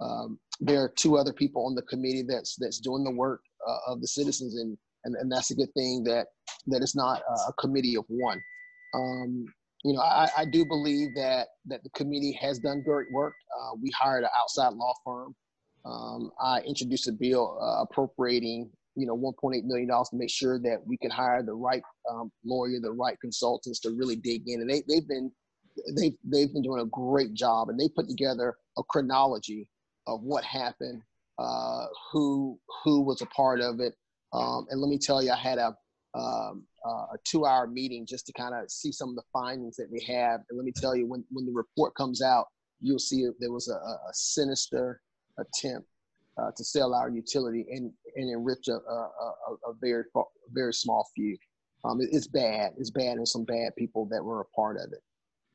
um, 0.00 0.38
there 0.60 0.82
are 0.84 0.92
two 0.94 1.16
other 1.16 1.32
people 1.32 1.66
on 1.66 1.74
the 1.74 1.82
committee 1.82 2.22
that's 2.22 2.54
that's 2.54 2.78
doing 2.78 3.02
the 3.02 3.10
work 3.10 3.40
of 3.88 4.00
the 4.00 4.06
citizens, 4.06 4.54
and, 4.54 4.78
and 5.04 5.16
and 5.16 5.30
that's 5.30 5.50
a 5.50 5.56
good 5.56 5.72
thing 5.74 6.04
that 6.04 6.28
that 6.68 6.82
it's 6.82 6.94
not 6.94 7.22
a 7.48 7.52
committee 7.54 7.96
of 7.96 8.04
one. 8.06 8.40
Um, 8.94 9.46
you 9.84 9.92
know, 9.92 10.00
I, 10.00 10.28
I, 10.38 10.44
do 10.46 10.64
believe 10.64 11.14
that 11.14 11.48
that 11.66 11.82
the 11.82 11.90
committee 11.90 12.32
has 12.40 12.58
done 12.58 12.82
great 12.82 13.12
work. 13.12 13.34
Uh, 13.54 13.76
we 13.80 13.90
hired 13.90 14.24
an 14.24 14.30
outside 14.40 14.72
law 14.72 14.94
firm. 15.04 15.34
Um, 15.84 16.30
I 16.40 16.60
introduced 16.60 17.06
a 17.06 17.12
bill 17.12 17.58
uh, 17.60 17.82
appropriating, 17.82 18.70
you 18.96 19.06
know, 19.06 19.14
1.8 19.14 19.62
million 19.64 19.88
dollars 19.88 20.08
to 20.08 20.16
make 20.16 20.30
sure 20.30 20.58
that 20.60 20.78
we 20.86 20.96
can 20.96 21.10
hire 21.10 21.42
the 21.42 21.52
right 21.52 21.82
um, 22.10 22.32
lawyer, 22.46 22.80
the 22.80 22.92
right 22.92 23.20
consultants 23.20 23.78
to 23.80 23.90
really 23.90 24.16
dig 24.16 24.48
in, 24.48 24.62
and 24.62 24.70
they 24.70 24.82
they've 24.88 25.06
been 25.06 25.30
they've 25.96 26.16
they've 26.24 26.52
been 26.52 26.62
doing 26.62 26.80
a 26.80 26.86
great 26.86 27.34
job, 27.34 27.68
and 27.68 27.78
they 27.78 27.88
put 27.94 28.08
together 28.08 28.56
a 28.78 28.82
chronology 28.84 29.68
of 30.06 30.22
what 30.22 30.44
happened, 30.44 31.02
uh, 31.38 31.84
who 32.10 32.58
who 32.82 33.02
was 33.02 33.20
a 33.20 33.26
part 33.26 33.60
of 33.60 33.80
it. 33.80 33.94
Um, 34.32 34.66
and 34.70 34.80
let 34.80 34.88
me 34.88 34.98
tell 34.98 35.22
you, 35.22 35.30
I 35.30 35.36
had 35.36 35.58
a 35.58 35.76
um, 36.14 36.64
a 36.88 37.16
two-hour 37.24 37.66
meeting 37.66 38.06
just 38.06 38.26
to 38.26 38.32
kind 38.32 38.54
of 38.54 38.70
see 38.70 38.92
some 38.92 39.08
of 39.08 39.16
the 39.16 39.22
findings 39.32 39.76
that 39.76 39.88
they 39.90 40.04
have. 40.12 40.40
And 40.48 40.58
let 40.58 40.64
me 40.64 40.72
tell 40.74 40.94
you, 40.94 41.06
when 41.06 41.24
when 41.30 41.46
the 41.46 41.52
report 41.52 41.94
comes 41.94 42.22
out, 42.22 42.46
you'll 42.80 42.98
see 42.98 43.26
there 43.40 43.52
was 43.52 43.68
a, 43.68 43.74
a 43.74 44.12
sinister 44.12 45.00
attempt 45.38 45.88
uh, 46.38 46.50
to 46.56 46.64
sell 46.64 46.94
our 46.94 47.08
utility 47.10 47.64
and, 47.70 47.92
and 48.16 48.30
enrich 48.30 48.68
a, 48.68 48.74
a, 48.74 49.10
a, 49.68 49.72
very 49.80 50.04
very 50.52 50.74
small 50.74 51.08
few. 51.14 51.36
Um, 51.84 52.00
it, 52.00 52.08
it's 52.12 52.26
bad. 52.26 52.72
It's 52.78 52.90
bad, 52.90 53.16
and 53.16 53.28
some 53.28 53.44
bad 53.44 53.74
people 53.76 54.06
that 54.10 54.22
were 54.22 54.40
a 54.40 54.56
part 54.56 54.76
of 54.76 54.92
it. 54.92 55.02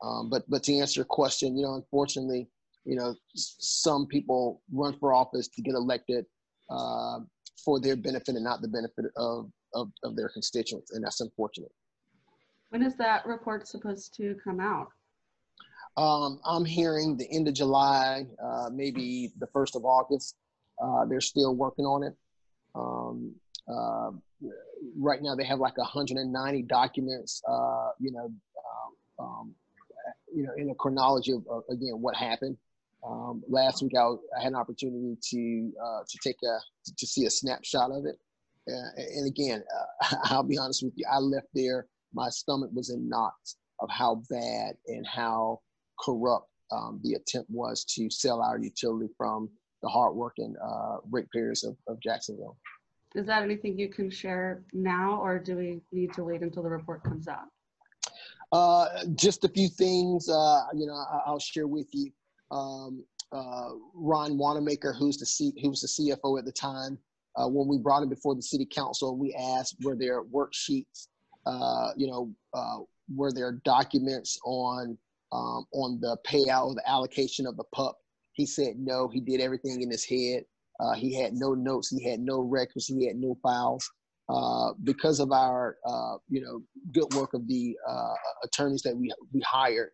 Um, 0.03 0.29
but 0.29 0.43
but 0.49 0.63
to 0.63 0.77
answer 0.77 0.99
your 0.99 1.05
question, 1.05 1.57
you 1.57 1.63
know, 1.63 1.75
unfortunately, 1.75 2.47
you 2.85 2.95
know, 2.95 3.15
some 3.35 4.07
people 4.07 4.61
run 4.71 4.97
for 4.99 5.13
office 5.13 5.47
to 5.49 5.61
get 5.61 5.75
elected 5.75 6.25
uh, 6.69 7.19
for 7.63 7.79
their 7.79 7.95
benefit 7.95 8.35
and 8.35 8.43
not 8.43 8.61
the 8.61 8.67
benefit 8.67 9.05
of, 9.17 9.49
of 9.73 9.91
of 10.03 10.15
their 10.15 10.29
constituents, 10.29 10.91
and 10.91 11.03
that's 11.03 11.21
unfortunate. 11.21 11.71
When 12.69 12.83
is 12.83 12.95
that 12.97 13.25
report 13.25 13.67
supposed 13.67 14.13
to 14.15 14.35
come 14.43 14.59
out? 14.59 14.89
Um, 15.97 16.39
I'm 16.45 16.65
hearing 16.65 17.17
the 17.17 17.27
end 17.31 17.47
of 17.47 17.55
July, 17.55 18.25
uh, 18.41 18.69
maybe 18.71 19.31
the 19.39 19.47
first 19.47 19.75
of 19.75 19.85
August. 19.85 20.35
Uh, 20.81 21.05
they're 21.05 21.19
still 21.19 21.55
working 21.55 21.85
on 21.85 22.03
it. 22.03 22.15
Um, 22.75 23.35
uh, 23.67 24.11
right 24.97 25.21
now, 25.21 25.35
they 25.35 25.43
have 25.43 25.59
like 25.59 25.77
190 25.77 26.61
documents. 26.63 27.41
Uh, 27.47 27.89
you 27.99 28.11
know, 28.11 28.31
um, 29.19 29.25
um, 29.25 29.55
you 30.33 30.43
know, 30.43 30.51
in 30.57 30.69
a 30.69 30.75
chronology 30.75 31.33
of, 31.33 31.45
of 31.49 31.63
again 31.69 31.99
what 31.99 32.15
happened. 32.15 32.57
Um, 33.05 33.43
last 33.47 33.81
week, 33.81 33.93
I, 33.97 34.03
I, 34.37 34.43
had 34.43 34.51
an 34.53 34.55
opportunity 34.55 35.17
to 35.31 35.71
uh, 35.83 35.99
to 36.07 36.17
take 36.23 36.37
a 36.43 36.59
to 36.97 37.07
see 37.07 37.25
a 37.25 37.29
snapshot 37.29 37.91
of 37.91 38.05
it. 38.05 38.19
And 38.97 39.27
again, 39.27 39.63
uh, 39.75 40.15
I'll 40.25 40.43
be 40.43 40.57
honest 40.57 40.83
with 40.83 40.93
you, 40.95 41.05
I 41.11 41.17
left 41.17 41.47
there. 41.53 41.87
My 42.13 42.29
stomach 42.29 42.69
was 42.73 42.89
in 42.89 43.07
knots 43.07 43.57
of 43.79 43.89
how 43.89 44.21
bad 44.29 44.75
and 44.87 45.05
how 45.07 45.61
corrupt 45.99 46.49
um, 46.71 46.99
the 47.03 47.13
attempt 47.13 47.49
was 47.49 47.83
to 47.85 48.09
sell 48.09 48.41
our 48.41 48.59
utility 48.59 49.11
from 49.17 49.49
the 49.81 49.89
hardworking 49.89 50.55
uh, 50.63 50.97
ratepayers 51.09 51.63
of, 51.63 51.75
of 51.87 51.99
Jacksonville. 52.01 52.57
Is 53.15 53.25
that 53.25 53.43
anything 53.43 53.77
you 53.79 53.89
can 53.89 54.09
share 54.09 54.63
now, 54.71 55.19
or 55.19 55.39
do 55.39 55.55
we 55.55 55.81
need 55.91 56.13
to 56.13 56.23
wait 56.23 56.41
until 56.41 56.61
the 56.61 56.69
report 56.69 57.03
comes 57.03 57.27
out? 57.27 57.47
Uh, 58.51 59.05
just 59.15 59.43
a 59.45 59.49
few 59.49 59.67
things, 59.67 60.29
uh, 60.29 60.61
you 60.75 60.85
know, 60.85 60.93
I, 60.93 61.31
will 61.31 61.39
share 61.39 61.67
with 61.67 61.87
you. 61.91 62.11
Um, 62.51 63.03
uh, 63.31 63.69
Ron 63.93 64.37
Wannemacher, 64.37 64.95
who's 64.95 65.17
the 65.17 65.25
C, 65.25 65.53
who 65.61 65.69
was 65.69 65.81
the 65.81 65.87
CFO 65.87 66.39
at 66.39 66.45
the 66.45 66.51
time, 66.51 66.97
uh, 67.35 67.47
when 67.47 67.67
we 67.67 67.77
brought 67.77 68.03
him 68.03 68.09
before 68.09 68.35
the 68.35 68.41
city 68.41 68.65
council, 68.65 69.17
we 69.17 69.33
asked 69.33 69.75
were 69.81 69.95
there 69.95 70.23
worksheets, 70.23 71.07
uh, 71.45 71.89
you 71.95 72.07
know, 72.07 72.31
uh, 72.53 72.79
were 73.15 73.31
there 73.31 73.59
documents 73.63 74.39
on 74.45 74.97
um, 75.31 75.65
on 75.73 75.99
the 76.01 76.17
payout 76.27 76.65
or 76.65 76.75
the 76.75 76.89
allocation 76.89 77.45
of 77.45 77.55
the 77.57 77.63
PUP. 77.75 77.95
He 78.33 78.45
said 78.45 78.75
no. 78.77 79.07
He 79.07 79.19
did 79.19 79.41
everything 79.41 79.81
in 79.81 79.89
his 79.89 80.03
head. 80.03 80.43
Uh, 80.79 80.93
he 80.93 81.13
had 81.13 81.33
no 81.33 81.53
notes. 81.53 81.89
He 81.89 82.03
had 82.03 82.19
no 82.19 82.41
records. 82.41 82.87
He 82.87 83.05
had 83.05 83.17
no 83.17 83.37
files. 83.43 83.89
Uh, 84.29 84.73
because 84.83 85.19
of 85.19 85.31
our, 85.31 85.77
uh, 85.85 86.17
you 86.29 86.39
know, 86.39 86.61
good 86.93 87.11
work 87.15 87.33
of 87.33 87.47
the 87.47 87.75
attorneys 88.43 88.81
that 88.83 88.95
we 88.95 89.11
we 89.33 89.41
hired, 89.41 89.91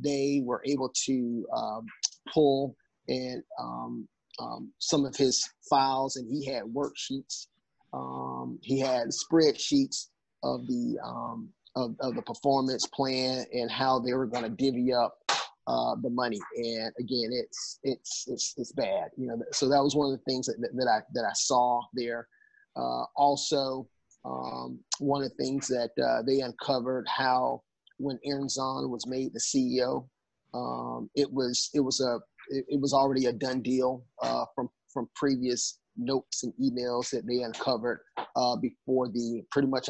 they 0.00 0.40
were 0.44 0.62
able 0.64 0.92
to 1.06 1.46
um, 1.54 1.86
pull 2.32 2.76
and 3.08 3.42
um, 3.60 4.08
um, 4.38 4.72
some 4.78 5.04
of 5.04 5.16
his 5.16 5.48
files, 5.68 6.16
and 6.16 6.28
he 6.30 6.44
had 6.46 6.64
worksheets. 6.64 7.46
Um, 7.92 8.58
he 8.62 8.78
had 8.78 9.08
spreadsheets 9.08 10.06
of 10.42 10.66
the 10.66 10.98
um, 11.04 11.50
of, 11.76 11.94
of 12.00 12.14
the 12.14 12.22
performance 12.22 12.86
plan 12.86 13.44
and 13.52 13.70
how 13.70 13.98
they 13.98 14.12
were 14.14 14.26
going 14.26 14.44
to 14.44 14.50
divvy 14.50 14.92
up 14.92 15.18
uh, 15.66 15.94
the 16.02 16.10
money. 16.10 16.40
And 16.56 16.92
again, 16.98 17.30
it's 17.32 17.78
it's 17.82 18.24
it's 18.28 18.54
it's 18.56 18.72
bad. 18.72 19.10
You 19.16 19.28
know, 19.28 19.42
so 19.52 19.68
that 19.68 19.82
was 19.82 19.94
one 19.94 20.12
of 20.12 20.18
the 20.18 20.24
things 20.24 20.46
that, 20.46 20.56
that, 20.60 20.88
I 20.88 21.00
that 21.14 21.24
I 21.24 21.32
saw 21.34 21.82
there. 21.94 22.28
Uh, 22.76 23.04
also, 23.16 23.88
um, 24.24 24.78
one 24.98 25.22
of 25.22 25.30
the 25.30 25.42
things 25.42 25.68
that 25.68 25.90
uh, 26.02 26.22
they 26.22 26.40
uncovered 26.40 27.06
how 27.08 27.62
when 27.98 28.18
Aaron 28.24 28.48
Zahn 28.48 28.90
was 28.90 29.06
made 29.06 29.32
the 29.32 29.40
CEO, 29.40 30.08
um, 30.54 31.10
it 31.14 31.30
was 31.30 31.70
it 31.74 31.80
was 31.80 32.00
a 32.00 32.18
it, 32.48 32.64
it 32.68 32.80
was 32.80 32.92
already 32.92 33.26
a 33.26 33.32
done 33.32 33.62
deal 33.62 34.04
uh, 34.22 34.44
from 34.54 34.68
from 34.92 35.08
previous 35.14 35.78
notes 35.96 36.42
and 36.42 36.52
emails 36.60 37.10
that 37.10 37.26
they 37.26 37.42
uncovered 37.42 38.00
uh, 38.36 38.56
before 38.56 39.08
the 39.08 39.42
pretty 39.50 39.68
much 39.68 39.88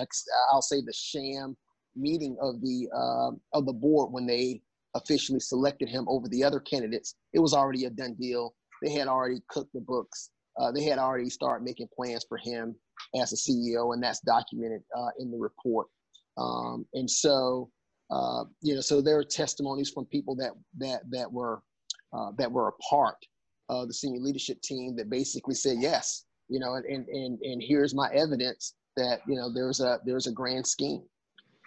I'll 0.53 0.63
say 0.63 0.81
the 0.81 0.93
sham 0.95 1.57
meeting 1.97 2.37
of 2.41 2.61
the 2.61 2.89
uh, 2.95 3.59
of 3.59 3.67
the 3.67 3.73
board 3.73 4.13
when 4.13 4.27
they 4.27 4.63
officially 4.95 5.41
selected 5.41 5.89
him 5.89 6.07
over 6.09 6.29
the 6.29 6.43
other 6.43 6.61
candidates, 6.61 7.15
it 7.33 7.39
was 7.39 7.55
already 7.55 7.85
a 7.85 7.91
done 7.91 8.17
deal. 8.19 8.55
They 8.83 8.93
had 8.93 9.09
already 9.09 9.41
cooked 9.49 9.73
the 9.73 9.81
books. 9.81 10.31
Uh, 10.59 10.73
they 10.73 10.83
had 10.83 10.99
already 10.99 11.31
started 11.31 11.65
making 11.65 11.89
plans 11.95 12.25
for 12.29 12.39
him 12.39 12.75
as 13.21 13.33
a 13.33 13.37
CEO, 13.37 13.95
and 13.95 14.03
that's 14.03 14.21
documented 14.21 14.83
uh, 14.97 15.11
in 15.19 15.31
the 15.31 15.39
report. 15.39 15.87
Um, 16.37 16.87
and 16.95 17.09
so, 17.09 17.71
uh, 18.11 18.45
you 18.63 18.75
know, 18.75 18.81
so 18.81 19.01
there 19.01 19.19
are 19.19 19.25
testimonies 19.25 19.91
from 19.91 20.07
people 20.07 20.35
that 20.37 20.53
that 20.79 21.03
that 21.11 21.31
were 21.31 21.63
uh, 22.13 22.31
that 22.39 22.51
were 22.51 22.69
a 22.69 22.73
part 22.89 23.17
of 23.69 23.89
the 23.89 23.95
senior 23.95 24.21
leadership 24.21 24.61
team 24.63 24.97
that 24.97 25.11
basically 25.11 25.55
said 25.55 25.77
yes, 25.81 26.25
you 26.49 26.59
know, 26.59 26.75
and 26.75 27.09
and 27.09 27.39
and 27.41 27.63
here's 27.63 27.95
my 27.95 28.11
evidence 28.13 28.75
that 28.97 29.21
you 29.27 29.37
know 29.37 29.53
there's 29.53 29.81
a 29.81 30.01
there's 30.05 30.27
a 30.27 30.33
grand 30.33 30.67
scheme. 30.67 31.03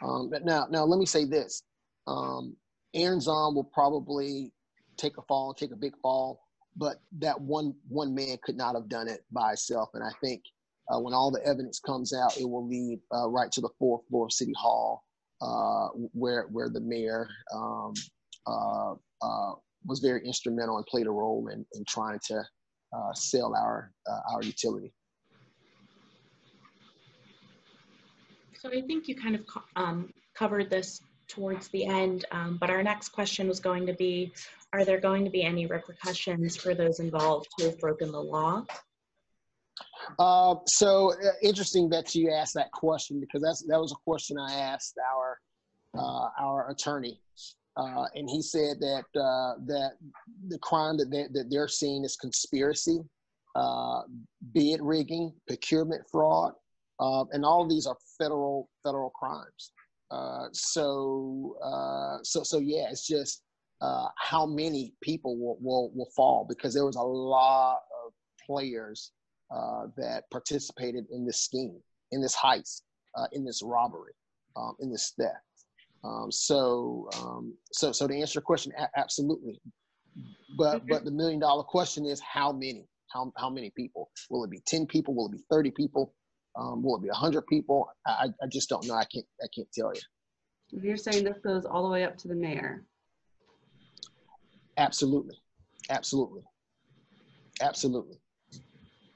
Um, 0.01 0.29
but 0.29 0.43
now, 0.43 0.67
now 0.69 0.83
let 0.83 0.99
me 0.99 1.05
say 1.05 1.25
this: 1.25 1.63
um, 2.07 2.55
Aaron 2.93 3.21
Zahn 3.21 3.55
will 3.55 3.69
probably 3.73 4.51
take 4.97 5.17
a 5.17 5.21
fall, 5.23 5.53
take 5.53 5.71
a 5.71 5.77
big 5.77 5.93
fall, 6.01 6.41
but 6.75 7.01
that 7.19 7.39
one 7.39 7.73
one 7.87 8.13
man 8.13 8.37
could 8.43 8.57
not 8.57 8.75
have 8.75 8.89
done 8.89 9.07
it 9.07 9.23
by 9.31 9.49
himself. 9.49 9.89
And 9.93 10.03
I 10.03 10.11
think 10.21 10.43
uh, 10.89 10.99
when 10.99 11.13
all 11.13 11.31
the 11.31 11.45
evidence 11.45 11.79
comes 11.79 12.13
out, 12.13 12.37
it 12.37 12.49
will 12.49 12.67
lead 12.67 12.99
uh, 13.13 13.29
right 13.29 13.51
to 13.51 13.61
the 13.61 13.69
fourth 13.79 14.01
floor 14.09 14.25
of 14.25 14.33
City 14.33 14.53
Hall, 14.57 15.05
uh, 15.41 15.87
where 16.13 16.47
where 16.51 16.69
the 16.69 16.81
mayor 16.81 17.29
um, 17.53 17.93
uh, 18.45 18.93
uh, 19.21 19.53
was 19.85 19.99
very 19.99 20.25
instrumental 20.25 20.77
and 20.77 20.85
played 20.85 21.07
a 21.07 21.11
role 21.11 21.47
in, 21.47 21.65
in 21.73 21.83
trying 21.87 22.19
to 22.27 22.43
uh, 22.95 23.13
sell 23.13 23.55
our 23.55 23.91
our 24.31 24.43
utility. 24.43 24.93
So 28.63 28.69
I 28.69 28.81
think 28.81 29.09
you 29.09 29.15
kind 29.15 29.35
of 29.35 29.41
um, 29.75 30.13
covered 30.33 30.69
this 30.69 31.01
towards 31.27 31.67
the 31.69 31.85
end, 31.85 32.25
um, 32.31 32.57
but 32.61 32.69
our 32.69 32.81
next 32.81 33.09
question 33.09 33.47
was 33.47 33.59
going 33.59 33.85
to 33.87 33.93
be, 33.93 34.31
are 34.71 34.85
there 34.85 35.01
going 35.01 35.25
to 35.25 35.31
be 35.31 35.43
any 35.43 35.65
repercussions 35.65 36.55
for 36.55 36.73
those 36.73 36.99
involved 36.99 37.47
who 37.57 37.65
have 37.65 37.77
broken 37.79 38.11
the 38.11 38.21
law? 38.21 38.63
Uh, 40.17 40.55
so 40.65 41.13
uh, 41.13 41.31
interesting 41.41 41.89
that 41.89 42.15
you 42.15 42.31
asked 42.31 42.53
that 42.53 42.71
question 42.71 43.19
because 43.19 43.41
that's 43.41 43.63
that 43.67 43.79
was 43.79 43.91
a 43.91 43.95
question 44.05 44.37
I 44.37 44.53
asked 44.53 44.97
our 45.11 45.39
uh, 45.97 46.29
our 46.39 46.69
attorney, 46.69 47.19
uh, 47.75 48.05
and 48.15 48.29
he 48.29 48.41
said 48.41 48.79
that 48.79 49.05
uh, 49.19 49.55
that 49.65 49.93
the 50.47 50.59
crime 50.59 50.97
that 50.97 51.09
they, 51.09 51.25
that 51.31 51.49
they're 51.49 51.67
seeing 51.67 52.03
is 52.03 52.15
conspiracy, 52.15 52.99
uh, 53.55 54.01
bid 54.53 54.79
rigging, 54.81 55.33
procurement 55.47 56.03
fraud, 56.11 56.53
uh, 56.99 57.23
and 57.31 57.43
all 57.43 57.63
of 57.63 57.69
these 57.69 57.87
are 57.87 57.97
federal 58.17 58.69
federal 58.83 59.09
crimes. 59.09 59.71
Uh, 60.11 60.47
so 60.51 61.57
uh, 61.63 62.17
so 62.23 62.43
so 62.43 62.59
yeah, 62.59 62.87
it's 62.91 63.07
just 63.07 63.41
uh, 63.81 64.07
how 64.17 64.45
many 64.45 64.93
people 65.01 65.35
will, 65.37 65.57
will 65.59 65.91
will 65.95 66.09
fall 66.15 66.45
because 66.47 66.75
there 66.75 66.85
was 66.85 66.95
a 66.95 67.01
lot 67.01 67.79
of 68.05 68.13
players 68.45 69.11
that 69.97 70.23
participated 70.31 71.05
in 71.11 71.25
this 71.25 71.41
scheme, 71.41 71.79
in 72.11 72.21
this 72.21 72.35
heist, 72.35 72.81
in 73.31 73.45
this 73.45 73.61
robbery, 73.63 74.13
um, 74.55 74.75
in 74.79 74.91
this 74.91 75.13
theft. 75.19 75.37
Um, 76.03 76.31
so 76.31 77.09
um, 77.17 77.53
so 77.71 77.91
so 77.91 78.07
to 78.07 78.15
answer 78.15 78.37
your 78.37 78.43
question, 78.43 78.73
a- 78.77 78.99
absolutely. 78.99 79.59
But 80.57 80.87
but 80.87 81.05
the 81.05 81.11
million 81.11 81.39
dollar 81.39 81.63
question 81.63 82.05
is 82.05 82.21
how 82.21 82.51
many? 82.51 82.87
How, 83.11 83.31
how 83.37 83.49
many 83.49 83.71
people? 83.75 84.09
Will 84.31 84.43
it 84.43 84.49
be 84.49 84.59
10 84.65 84.87
people? 84.87 85.13
Will 85.13 85.27
it 85.27 85.33
be 85.33 85.43
30 85.51 85.69
people? 85.71 86.15
Um, 86.55 86.81
will 86.83 86.97
it 86.97 87.03
be 87.03 87.09
hundred 87.09 87.45
people? 87.47 87.87
I, 88.05 88.29
I 88.41 88.47
just 88.47 88.69
don't 88.69 88.85
know. 88.85 88.93
I 88.95 89.05
can't 89.05 89.25
I 89.41 89.47
can't 89.55 89.67
tell 89.71 89.91
you. 89.93 90.01
You're 90.81 90.97
saying 90.97 91.23
this 91.23 91.37
goes 91.43 91.65
all 91.65 91.83
the 91.83 91.89
way 91.89 92.03
up 92.03 92.17
to 92.17 92.27
the 92.27 92.35
mayor. 92.35 92.85
Absolutely, 94.77 95.35
absolutely, 95.89 96.41
absolutely. 97.61 98.17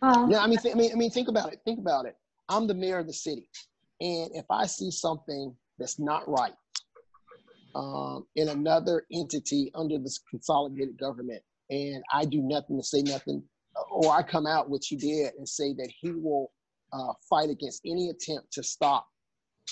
Um, 0.01 0.29
yeah, 0.29 0.39
I 0.39 0.47
mean, 0.47 0.59
th- 0.59 0.73
I 0.73 0.77
mean, 0.77 0.91
I 0.91 0.95
mean, 0.95 1.09
think 1.11 1.27
about 1.27 1.53
it. 1.53 1.59
Think 1.65 1.79
about 1.79 2.05
it. 2.05 2.15
I'm 2.49 2.67
the 2.67 2.73
mayor 2.73 2.99
of 2.99 3.07
the 3.07 3.13
city, 3.13 3.49
and 4.01 4.29
if 4.33 4.45
I 4.49 4.65
see 4.65 4.89
something 4.91 5.55
that's 5.77 5.99
not 5.99 6.27
right 6.27 6.53
um, 7.77 8.25
in 8.35 8.49
another 8.49 9.05
entity 9.13 9.71
under 9.75 9.97
this 9.99 10.19
consolidated 10.29 10.97
government, 10.97 11.41
and 11.69 12.03
I 12.11 12.25
do 12.25 12.41
nothing 12.41 12.77
to 12.77 12.83
say 12.83 13.01
nothing, 13.01 13.43
or 13.91 14.11
I 14.11 14.23
come 14.23 14.47
out, 14.47 14.69
which 14.69 14.87
he 14.87 14.95
did, 14.95 15.33
and 15.37 15.47
say 15.47 15.73
that 15.73 15.91
he 16.01 16.11
will 16.11 16.51
uh, 16.91 17.13
fight 17.29 17.49
against 17.49 17.81
any 17.85 18.09
attempt 18.09 18.51
to 18.53 18.63
stop 18.63 19.05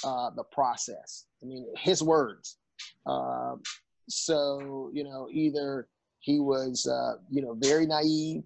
uh, 0.04 0.30
the 0.36 0.44
process. 0.44 1.26
I 1.42 1.46
mean, 1.46 1.66
his 1.78 2.04
words. 2.04 2.58
Um, 3.06 3.62
so, 4.10 4.92
you 4.94 5.04
know, 5.04 5.28
either 5.32 5.88
he 6.20 6.40
was, 6.40 6.86
uh, 6.86 7.14
you 7.30 7.42
know, 7.42 7.56
very 7.60 7.86
naive 7.86 8.44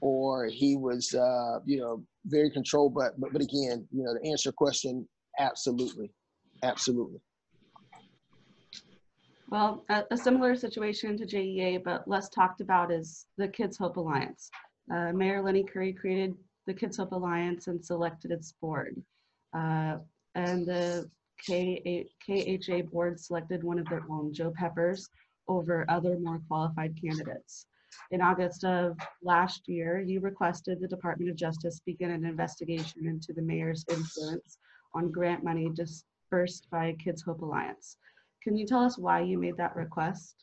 or 0.00 0.46
he 0.46 0.76
was, 0.76 1.14
uh, 1.14 1.60
you 1.64 1.78
know, 1.80 2.04
very 2.26 2.50
controlled. 2.50 2.94
But, 2.94 3.18
but, 3.20 3.32
but 3.32 3.42
again, 3.42 3.86
you 3.92 4.02
know, 4.04 4.14
to 4.14 4.28
answer 4.28 4.48
your 4.48 4.54
question, 4.54 5.08
absolutely. 5.38 6.10
Absolutely. 6.62 7.20
Well, 9.50 9.84
a, 9.88 10.04
a 10.10 10.16
similar 10.16 10.54
situation 10.54 11.16
to 11.16 11.24
JEA, 11.24 11.82
but 11.82 12.06
less 12.06 12.28
talked 12.28 12.60
about 12.60 12.92
is 12.92 13.26
the 13.38 13.48
Kids 13.48 13.78
Hope 13.78 13.96
Alliance. 13.96 14.50
Uh, 14.92 15.12
Mayor 15.12 15.42
Lenny 15.42 15.64
Curry 15.64 15.94
created 15.94 16.34
the 16.66 16.74
Kids 16.74 16.98
Hope 16.98 17.12
Alliance 17.12 17.66
and 17.66 17.82
selected 17.82 18.30
its 18.30 18.52
board. 18.60 19.02
Uh, 19.56 19.96
and 20.34 20.66
the 20.66 21.08
K- 21.46 22.06
KHA 22.26 22.82
board 22.92 23.18
selected 23.18 23.64
one 23.64 23.78
of 23.78 23.88
their 23.88 24.02
own, 24.10 24.34
Joe 24.34 24.52
Peppers, 24.54 25.08
over 25.48 25.86
other 25.88 26.18
more 26.18 26.42
qualified 26.46 26.94
candidates. 27.00 27.64
In 28.10 28.20
August 28.20 28.64
of 28.64 28.98
last 29.22 29.66
year, 29.66 29.98
you 29.98 30.20
requested 30.20 30.78
the 30.78 30.88
Department 30.88 31.30
of 31.30 31.36
Justice 31.36 31.80
begin 31.86 32.10
an 32.10 32.26
investigation 32.26 33.06
into 33.06 33.32
the 33.32 33.40
mayor's 33.40 33.86
influence 33.90 34.58
on 34.94 35.10
grant 35.10 35.42
money 35.42 35.70
dispersed 35.70 36.68
by 36.70 36.94
Kids 37.02 37.22
Hope 37.22 37.40
Alliance. 37.40 37.96
Can 38.48 38.56
you 38.56 38.64
tell 38.64 38.82
us 38.82 38.96
why 38.96 39.20
you 39.20 39.38
made 39.38 39.58
that 39.58 39.76
request? 39.76 40.36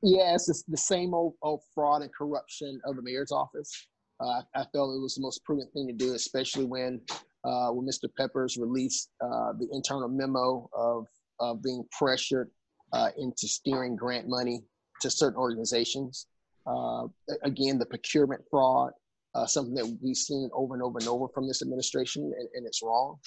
Yes, 0.00 0.48
it's 0.48 0.62
the 0.62 0.76
same 0.76 1.12
old, 1.12 1.34
old 1.42 1.62
fraud 1.74 2.02
and 2.02 2.14
corruption 2.14 2.80
of 2.84 2.94
the 2.94 3.02
mayor's 3.02 3.32
office. 3.32 3.88
Uh, 4.20 4.42
I 4.54 4.64
felt 4.72 4.94
it 4.94 5.02
was 5.02 5.16
the 5.16 5.22
most 5.22 5.42
prudent 5.44 5.72
thing 5.72 5.88
to 5.88 5.92
do, 5.92 6.14
especially 6.14 6.66
when 6.66 7.00
uh, 7.42 7.70
when 7.70 7.84
Mr. 7.84 8.08
Peppers 8.16 8.56
released 8.56 9.10
uh, 9.20 9.54
the 9.58 9.66
internal 9.72 10.08
memo 10.08 10.70
of 10.72 11.08
of 11.40 11.64
being 11.64 11.84
pressured 11.90 12.48
uh, 12.92 13.10
into 13.18 13.48
steering 13.48 13.96
grant 13.96 14.28
money 14.28 14.62
to 15.00 15.10
certain 15.10 15.40
organizations. 15.40 16.28
Uh, 16.64 17.08
again, 17.42 17.76
the 17.76 17.86
procurement 17.86 18.40
fraud, 18.48 18.92
uh, 19.34 19.46
something 19.46 19.74
that 19.74 19.98
we've 20.00 20.16
seen 20.16 20.48
over 20.54 20.74
and 20.74 20.82
over 20.84 20.98
and 21.00 21.08
over 21.08 21.26
from 21.34 21.48
this 21.48 21.60
administration, 21.60 22.22
and, 22.22 22.48
and 22.54 22.66
it's 22.68 22.84
wrong. 22.84 23.18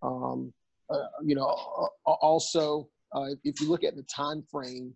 Um, 0.00 0.52
you 1.24 1.34
know, 1.34 1.88
also 2.04 2.88
if 3.44 3.60
you 3.60 3.68
look 3.68 3.84
at 3.84 3.96
the 3.96 4.04
time 4.04 4.42
frame 4.50 4.94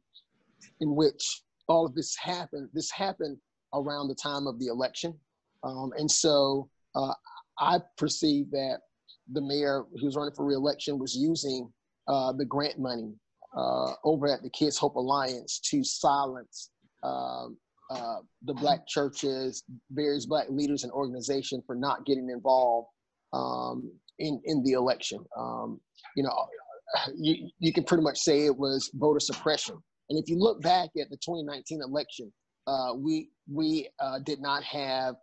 in 0.81 0.95
which 0.95 1.43
all 1.69 1.87
of 1.87 1.95
this 1.95 2.17
happened, 2.17 2.69
this 2.73 2.91
happened 2.91 3.37
around 3.73 4.09
the 4.09 4.15
time 4.15 4.47
of 4.47 4.59
the 4.59 4.67
election. 4.67 5.15
Um, 5.63 5.91
and 5.97 6.11
so 6.11 6.69
uh, 6.95 7.15
I 7.59 7.79
perceive 7.97 8.51
that 8.51 8.79
the 9.33 9.41
mayor 9.41 9.85
who's 10.01 10.17
running 10.17 10.35
for 10.35 10.45
reelection 10.45 10.99
was 10.99 11.17
using 11.17 11.73
uh, 12.09 12.33
the 12.33 12.45
grant 12.45 12.79
money 12.79 13.15
uh, 13.57 13.93
over 14.05 14.29
at 14.29 14.43
the 14.43 14.51
Kids 14.51 14.77
Hope 14.77 14.97
Alliance 14.97 15.61
to 15.71 15.83
silence 15.83 16.71
um, 17.03 17.57
uh, 17.91 18.17
the 18.45 18.55
black 18.55 18.87
churches, 18.87 19.63
various 19.91 20.27
black 20.27 20.47
leaders 20.49 20.85
and 20.85 20.93
organizations 20.93 21.63
for 21.67 21.75
not 21.75 22.05
getting 22.07 22.31
involved 22.31 22.89
um, 23.33 23.91
in, 24.19 24.41
in 24.45 24.63
the 24.63 24.73
election. 24.73 25.25
Um, 25.37 25.81
you 26.17 26.23
know, 26.23 26.33
you, 27.17 27.51
you 27.59 27.73
can 27.73 27.85
pretty 27.85 28.03
much 28.03 28.19
say 28.19 28.47
it 28.47 28.57
was 28.57 28.91
voter 28.95 29.21
suppression. 29.21 29.77
And 30.11 30.19
if 30.19 30.29
you 30.29 30.39
look 30.39 30.61
back 30.61 30.91
at 31.01 31.11
the 31.11 31.17
2019 31.17 31.81
election, 31.83 32.33
uh, 32.67 32.95
we 32.97 33.29
we 33.53 33.89
uh, 34.01 34.21
did 34.21 34.41
not 34.41 34.63
have 34.65 35.15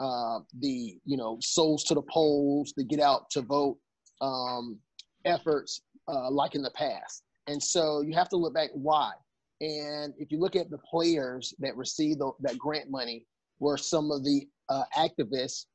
uh, 0.00 0.40
the 0.60 0.98
you 1.04 1.16
know 1.16 1.38
souls 1.40 1.84
to 1.84 1.94
the 1.94 2.02
polls, 2.02 2.72
the 2.76 2.84
get 2.84 3.00
out 3.00 3.30
to 3.30 3.42
vote 3.42 3.78
um, 4.20 4.78
efforts 5.24 5.82
uh, 6.08 6.30
like 6.30 6.54
in 6.54 6.62
the 6.62 6.70
past. 6.72 7.22
And 7.46 7.62
so 7.62 8.02
you 8.02 8.14
have 8.14 8.28
to 8.30 8.36
look 8.36 8.54
back 8.54 8.70
why. 8.74 9.12
And 9.60 10.14
if 10.18 10.30
you 10.30 10.38
look 10.38 10.56
at 10.56 10.70
the 10.70 10.78
players 10.78 11.52
that 11.58 11.76
received 11.76 12.20
the, 12.20 12.32
that 12.40 12.58
grant 12.58 12.90
money, 12.90 13.26
were 13.58 13.76
some 13.76 14.10
of 14.10 14.24
the 14.24 14.46
uh, 14.70 14.84
activists 14.96 15.66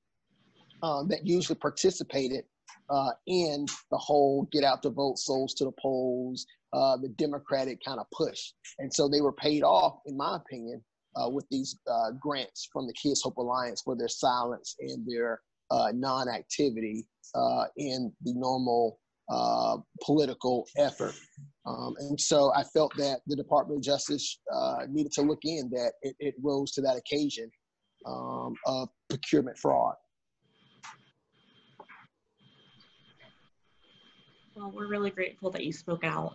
um, 0.82 1.08
that 1.08 1.26
usually 1.26 1.58
participated 1.58 2.46
uh, 2.90 3.12
in 3.28 3.66
the 3.92 3.98
whole 3.98 4.48
get 4.52 4.64
out 4.64 4.82
to 4.84 4.90
vote, 4.90 5.18
souls 5.18 5.54
to 5.56 5.66
the 5.66 5.74
polls, 5.82 6.46
uh, 6.74 6.98
the 6.98 7.10
Democratic 7.10 7.80
kind 7.84 8.00
of 8.00 8.06
push. 8.12 8.52
And 8.80 8.94
so 8.94 9.08
they 9.08 9.22
were 9.22 9.34
paid 9.34 9.64
off, 9.64 10.00
in 10.06 10.18
my 10.18 10.38
opinion, 10.38 10.84
uh, 11.16 11.30
with 11.30 11.46
these 11.50 11.78
uh, 11.90 12.12
grants 12.20 12.68
from 12.72 12.88
the 12.88 12.94
Kids 12.94 13.22
Hope 13.22 13.38
Alliance 13.38 13.82
for 13.82 13.96
their 13.96 14.10
silence 14.10 14.76
and 14.80 15.06
their 15.08 15.42
uh, 15.72 15.92
non 15.94 16.28
activity 16.28 17.08
uh, 17.34 17.66
in 17.78 18.12
the 18.24 18.34
normal 18.34 19.00
political 20.04 20.68
effort. 20.78 21.16
Um, 21.66 21.96
and 21.98 22.22
so 22.22 22.54
I 22.54 22.64
felt 22.64 22.96
that 22.98 23.22
the 23.26 23.36
Department 23.36 23.80
of 23.80 23.84
Justice 23.84 24.40
needed 24.90 25.12
to 25.14 25.22
look 25.24 25.40
in 25.44 25.70
that 25.72 25.94
it, 26.04 26.16
it 26.20 26.36
rose 26.44 26.72
to 26.74 26.82
that 26.82 26.98
occasion 26.98 27.50
um, 28.06 28.54
of 28.66 28.90
procurement 29.10 29.58
fraud. 29.58 29.96
Well, 34.56 34.72
we're 34.74 34.88
really 34.88 35.10
grateful 35.10 35.52
that 35.52 35.65
you 35.65 35.74
spoke 35.74 36.06
out. 36.06 36.34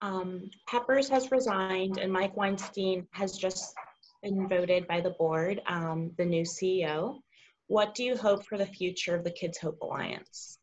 Um, 0.00 0.50
Peppers 0.66 1.06
has 1.10 1.30
resigned 1.30 1.98
and 1.98 2.10
Mike 2.10 2.34
Weinstein 2.34 3.06
has 3.10 3.36
just 3.36 3.74
been 4.22 4.48
voted 4.48 4.88
by 4.88 5.02
the 5.02 5.10
board, 5.10 5.60
um, 5.66 6.12
the 6.16 6.24
new 6.24 6.44
CEO. 6.44 7.18
What 7.66 7.94
do 7.94 8.04
you 8.04 8.16
hope 8.16 8.46
for 8.46 8.56
the 8.56 8.64
future 8.64 9.14
of 9.14 9.22
the 9.24 9.30
Kids 9.30 9.58
Hope 9.58 9.78
Alliance? 9.82 10.58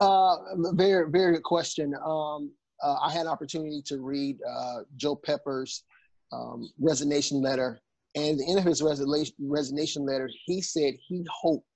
Uh, 0.00 0.36
very, 0.72 1.10
very 1.10 1.34
good 1.34 1.42
question. 1.42 1.94
Um, 2.02 2.50
uh, 2.82 2.96
I 3.02 3.12
had 3.12 3.22
an 3.22 3.28
opportunity 3.28 3.82
to 3.86 3.98
read 3.98 4.38
uh, 4.48 4.80
Joe 4.96 5.16
Pepper's 5.16 5.84
um, 6.32 6.70
resignation 6.80 7.42
letter, 7.42 7.78
and 8.14 8.40
the 8.40 8.48
end 8.48 8.58
of 8.58 8.64
his 8.64 8.82
resignation 8.82 10.06
letter, 10.06 10.30
he 10.46 10.62
said 10.62 10.94
he 11.06 11.24
hoped 11.30 11.66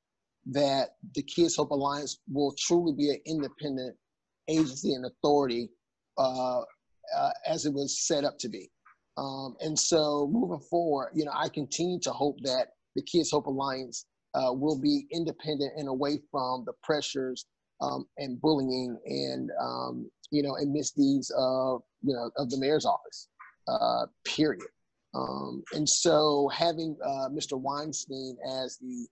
that 0.46 0.90
the 1.14 1.22
Kids 1.22 1.56
Hope 1.56 1.70
Alliance 1.70 2.18
will 2.32 2.54
truly 2.58 2.92
be 2.92 3.10
an 3.10 3.20
independent 3.26 3.96
agency 4.48 4.94
and 4.94 5.06
authority 5.06 5.70
uh, 6.18 6.60
uh, 6.60 7.30
as 7.46 7.66
it 7.66 7.72
was 7.72 8.06
set 8.06 8.24
up 8.24 8.38
to 8.38 8.48
be. 8.48 8.70
Um, 9.18 9.56
and 9.60 9.78
so 9.78 10.28
moving 10.30 10.60
forward, 10.70 11.10
you 11.14 11.24
know, 11.24 11.32
I 11.34 11.48
continue 11.48 11.98
to 12.00 12.10
hope 12.10 12.36
that 12.42 12.68
the 12.94 13.02
Kids 13.02 13.30
Hope 13.30 13.46
Alliance 13.46 14.06
uh, 14.34 14.52
will 14.52 14.78
be 14.78 15.06
independent 15.10 15.72
and 15.76 15.88
away 15.88 16.20
from 16.30 16.64
the 16.66 16.74
pressures 16.82 17.46
um, 17.80 18.06
and 18.18 18.40
bullying 18.40 18.98
and 19.06 19.50
um, 19.60 20.10
you 20.30 20.42
know 20.42 20.56
and 20.56 20.72
misdeeds 20.72 21.30
of 21.36 21.82
you 22.02 22.14
know 22.14 22.30
of 22.36 22.50
the 22.50 22.58
mayor's 22.58 22.86
office. 22.86 23.28
Uh, 23.68 24.06
period. 24.24 24.68
Um, 25.14 25.64
and 25.72 25.88
so 25.88 26.48
having 26.54 26.96
uh, 27.04 27.28
Mr. 27.30 27.58
Weinstein 27.58 28.36
as 28.62 28.76
the 28.76 29.08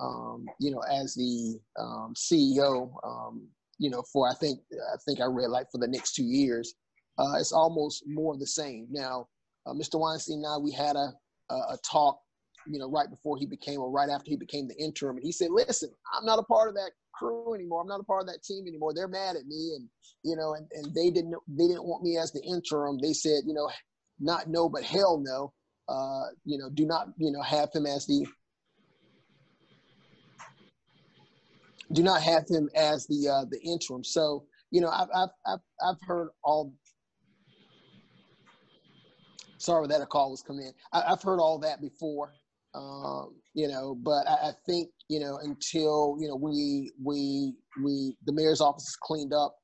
um, 0.00 0.46
you 0.60 0.70
know, 0.70 0.82
as 0.90 1.14
the 1.14 1.58
um, 1.78 2.14
CEO, 2.16 2.90
um, 3.04 3.48
you 3.78 3.90
know, 3.90 4.02
for 4.12 4.28
I 4.28 4.34
think 4.34 4.60
I 4.72 4.96
think 5.04 5.20
I 5.20 5.26
read 5.26 5.50
like 5.50 5.70
for 5.70 5.78
the 5.78 5.88
next 5.88 6.14
two 6.14 6.24
years, 6.24 6.74
uh, 7.18 7.34
it's 7.38 7.52
almost 7.52 8.04
more 8.06 8.34
of 8.34 8.40
the 8.40 8.46
same. 8.46 8.86
Now, 8.90 9.28
uh, 9.66 9.72
Mr. 9.72 9.98
Weinstein 9.98 10.38
and 10.38 10.46
I, 10.46 10.58
we 10.58 10.72
had 10.72 10.96
a, 10.96 11.12
a, 11.50 11.54
a 11.54 11.78
talk, 11.88 12.18
you 12.66 12.78
know, 12.78 12.90
right 12.90 13.08
before 13.08 13.36
he 13.36 13.46
became 13.46 13.80
or 13.80 13.90
right 13.90 14.08
after 14.08 14.30
he 14.30 14.36
became 14.36 14.68
the 14.68 14.76
interim, 14.76 15.16
and 15.16 15.24
he 15.24 15.32
said, 15.32 15.50
"Listen, 15.50 15.90
I'm 16.12 16.26
not 16.26 16.38
a 16.38 16.44
part 16.44 16.68
of 16.68 16.74
that 16.74 16.90
crew 17.14 17.54
anymore. 17.54 17.80
I'm 17.80 17.88
not 17.88 18.00
a 18.00 18.04
part 18.04 18.22
of 18.22 18.26
that 18.28 18.42
team 18.42 18.66
anymore. 18.66 18.92
They're 18.94 19.08
mad 19.08 19.36
at 19.36 19.46
me, 19.46 19.74
and 19.76 19.88
you 20.24 20.36
know, 20.36 20.54
and, 20.54 20.66
and 20.72 20.94
they 20.94 21.10
didn't 21.10 21.34
they 21.48 21.66
didn't 21.66 21.84
want 21.86 22.02
me 22.02 22.18
as 22.18 22.32
the 22.32 22.42
interim. 22.42 22.98
They 23.00 23.12
said, 23.12 23.42
you 23.46 23.54
know, 23.54 23.70
not 24.20 24.48
no, 24.48 24.68
but 24.68 24.82
hell 24.82 25.22
no. 25.24 25.52
Uh, 25.88 26.30
you 26.44 26.58
know, 26.58 26.70
do 26.70 26.86
not 26.86 27.08
you 27.18 27.30
know 27.30 27.42
have 27.42 27.70
him 27.72 27.86
as 27.86 28.06
the 28.06 28.26
do 31.94 32.02
not 32.02 32.22
have 32.22 32.48
him 32.48 32.68
as 32.74 33.06
the 33.06 33.28
uh, 33.28 33.44
the 33.50 33.60
interim. 33.60 34.04
So 34.04 34.44
you 34.70 34.80
know, 34.80 34.88
I've 34.88 35.08
I've 35.14 35.28
I've, 35.46 35.60
I've 35.86 36.00
heard 36.06 36.28
all. 36.42 36.74
Sorry 39.58 39.86
that 39.88 40.02
a 40.02 40.06
call 40.06 40.30
was 40.30 40.42
coming 40.42 40.66
in. 40.66 40.72
I, 40.92 41.08
have 41.08 41.22
heard 41.22 41.38
all 41.40 41.58
that 41.60 41.80
before, 41.80 42.34
um, 42.74 43.36
you 43.54 43.66
know, 43.66 43.96
but 44.02 44.28
I, 44.28 44.48
I, 44.48 44.52
think 44.66 44.90
you 45.08 45.20
know 45.20 45.38
until 45.42 46.18
you 46.20 46.28
know 46.28 46.36
we 46.36 46.92
we 47.02 47.54
we 47.82 48.16
the 48.26 48.32
mayor's 48.32 48.60
office 48.60 48.88
is 48.88 48.96
cleaned 49.00 49.32
up, 49.32 49.56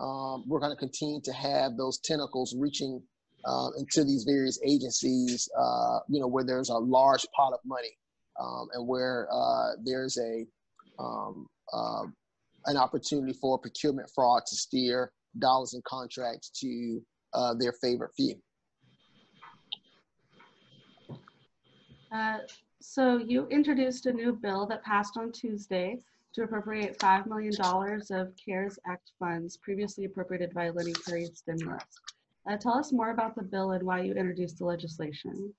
um, 0.00 0.44
we're 0.48 0.58
going 0.58 0.72
to 0.72 0.76
continue 0.76 1.20
to 1.22 1.32
have 1.32 1.76
those 1.76 1.98
tentacles 2.00 2.56
reaching 2.58 3.00
uh, 3.44 3.68
into 3.78 4.04
these 4.04 4.24
various 4.24 4.58
agencies, 4.64 5.48
uh, 5.56 5.98
you 6.08 6.20
know, 6.20 6.26
where 6.26 6.44
there's 6.44 6.70
a 6.70 6.76
large 6.76 7.26
pot 7.36 7.52
of 7.52 7.60
money 7.64 7.96
um, 8.40 8.68
and 8.72 8.88
where 8.88 9.28
uh, 9.30 9.72
there's 9.84 10.18
a 10.18 10.44
um, 10.98 11.46
uh, 11.72 12.04
an 12.66 12.76
opportunity 12.76 13.32
for 13.32 13.58
procurement 13.58 14.10
fraud 14.14 14.42
to 14.46 14.54
steer 14.56 15.12
dollars 15.38 15.74
and 15.74 15.82
contracts 15.84 16.50
to 16.50 17.02
uh, 17.32 17.54
their 17.54 17.72
favorite 17.72 18.12
few. 18.16 18.36
Uh, 22.12 22.38
so 22.80 23.18
you 23.18 23.46
introduced 23.48 24.06
a 24.06 24.12
new 24.12 24.32
bill 24.32 24.66
that 24.66 24.82
passed 24.84 25.16
on 25.16 25.32
Tuesday 25.32 25.98
to 26.34 26.42
appropriate 26.42 26.98
$5 26.98 27.26
million 27.26 27.54
of 28.10 28.32
CARES 28.36 28.78
Act 28.86 29.12
funds 29.18 29.56
previously 29.56 30.04
appropriated 30.04 30.52
by 30.52 30.68
Lenny 30.70 30.92
Curry 30.92 31.28
stimulus. 31.34 31.82
Uh, 32.48 32.56
tell 32.56 32.74
us 32.74 32.92
more 32.92 33.10
about 33.10 33.34
the 33.34 33.42
bill 33.42 33.72
and 33.72 33.82
why 33.84 34.02
you 34.02 34.12
introduced 34.12 34.58
the 34.58 34.64
legislation. 34.64 35.52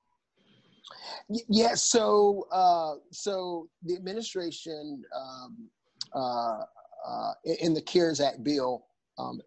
Yeah, 1.50 1.74
so 1.74 2.48
uh, 2.52 2.96
so 3.12 3.68
the 3.84 3.96
administration 3.96 5.02
um, 5.16 5.70
in- 6.16 7.58
in 7.62 7.74
the 7.74 7.82
CARES 7.82 8.20
Act 8.20 8.44
bill, 8.44 8.86
um, 9.18 9.40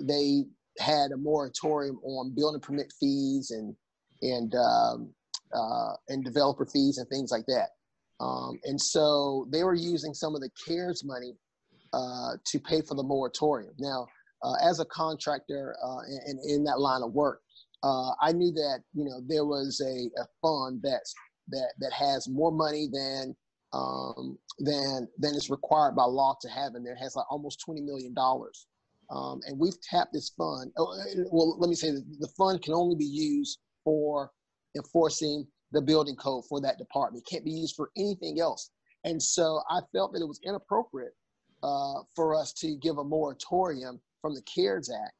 they 0.00 0.44
had 0.78 1.12
a 1.12 1.16
moratorium 1.16 1.98
on 2.04 2.34
building 2.34 2.60
permit 2.60 2.92
fees 2.98 3.50
and 3.50 3.76
and 4.22 4.54
um, 4.54 5.14
uh, 5.54 5.92
and 6.08 6.24
developer 6.24 6.66
fees 6.66 6.98
and 6.98 7.08
things 7.08 7.30
like 7.30 7.46
that. 7.46 7.70
Um, 8.20 8.58
and 8.64 8.80
so 8.80 9.46
they 9.50 9.64
were 9.64 9.74
using 9.74 10.14
some 10.14 10.34
of 10.34 10.40
the 10.40 10.50
CARES 10.66 11.04
money 11.04 11.34
uh, 11.92 12.36
to 12.46 12.58
pay 12.60 12.80
for 12.80 12.94
the 12.94 13.02
moratorium. 13.02 13.74
Now, 13.78 14.06
uh, 14.42 14.54
as 14.62 14.80
a 14.80 14.84
contractor 14.86 15.76
uh, 15.84 15.98
and 16.06 16.40
in, 16.44 16.56
in 16.56 16.64
that 16.64 16.80
line 16.80 17.02
of 17.02 17.12
work, 17.12 17.40
uh, 17.82 18.12
I 18.20 18.32
knew 18.32 18.52
that 18.52 18.82
you 18.94 19.04
know 19.04 19.20
there 19.26 19.44
was 19.44 19.80
a, 19.80 20.20
a 20.20 20.26
fund 20.42 20.80
that's 20.82 21.14
that 21.48 21.74
that 21.80 21.92
has 21.92 22.28
more 22.28 22.52
money 22.52 22.88
than 22.92 23.36
um, 23.74 24.38
than 24.58 25.08
than 25.18 25.34
is 25.34 25.50
required 25.50 25.94
by 25.96 26.04
law 26.04 26.36
to 26.40 26.48
have 26.48 26.74
in 26.76 26.84
there. 26.84 26.94
It 26.94 27.02
has 27.02 27.16
like 27.16 27.30
almost 27.30 27.60
twenty 27.64 27.82
million 27.82 28.14
dollars, 28.14 28.66
um, 29.10 29.40
and 29.46 29.58
we've 29.58 29.80
tapped 29.82 30.12
this 30.12 30.30
fund. 30.30 30.70
Oh, 30.78 30.96
well, 31.32 31.58
let 31.58 31.68
me 31.68 31.74
say 31.74 31.90
the 31.90 32.32
fund 32.38 32.62
can 32.62 32.74
only 32.74 32.96
be 32.96 33.04
used 33.04 33.58
for 33.82 34.30
enforcing 34.76 35.46
the 35.72 35.82
building 35.82 36.16
code 36.16 36.44
for 36.48 36.60
that 36.60 36.78
department. 36.78 37.24
It 37.26 37.30
can't 37.30 37.44
be 37.44 37.50
used 37.50 37.74
for 37.74 37.90
anything 37.96 38.40
else. 38.40 38.70
And 39.04 39.22
so 39.22 39.60
I 39.68 39.80
felt 39.92 40.12
that 40.12 40.22
it 40.22 40.28
was 40.28 40.40
inappropriate 40.44 41.14
uh, 41.62 42.02
for 42.14 42.34
us 42.34 42.52
to 42.54 42.76
give 42.76 42.98
a 42.98 43.04
moratorium 43.04 44.00
from 44.22 44.34
the 44.34 44.42
CARES 44.42 44.90
Act 44.90 45.12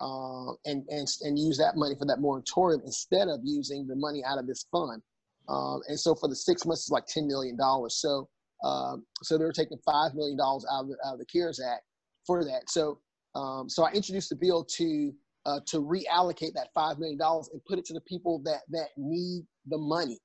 uh, 0.00 0.52
and, 0.66 0.84
and, 0.88 1.08
and 1.22 1.38
use 1.38 1.58
that 1.58 1.76
money 1.76 1.94
for 1.98 2.06
that 2.06 2.20
moratorium 2.20 2.82
instead 2.84 3.28
of 3.28 3.40
using 3.42 3.86
the 3.86 3.96
money 3.96 4.22
out 4.24 4.38
of 4.38 4.46
this 4.46 4.66
fund. 4.70 5.02
Um, 5.48 5.80
and 5.88 5.98
so 5.98 6.14
for 6.14 6.28
the 6.28 6.36
six 6.36 6.64
months, 6.64 6.82
it's 6.82 6.90
like 6.90 7.06
$10 7.06 7.26
million. 7.26 7.58
So, 7.88 8.28
um, 8.64 9.04
so 9.22 9.36
they 9.36 9.44
were 9.44 9.52
taking 9.52 9.78
$5 9.86 10.14
million 10.14 10.38
out 10.40 10.62
of, 10.66 10.88
the, 10.88 10.96
out 11.04 11.14
of 11.14 11.18
the 11.18 11.26
CARES 11.26 11.60
Act 11.60 11.82
for 12.26 12.44
that. 12.44 12.68
So, 12.68 13.00
um, 13.34 13.68
so 13.68 13.84
I 13.84 13.92
introduced 13.92 14.30
the 14.30 14.36
bill 14.36 14.64
to, 14.76 15.12
uh, 15.46 15.60
to 15.66 15.78
reallocate 15.78 16.54
that 16.54 16.68
$5 16.76 16.98
million 16.98 17.18
and 17.20 17.64
put 17.68 17.78
it 17.78 17.84
to 17.86 17.94
the 17.94 18.00
people 18.02 18.40
that, 18.44 18.60
that 18.70 18.88
need 18.96 19.44
the 19.66 19.78
money, 19.78 20.18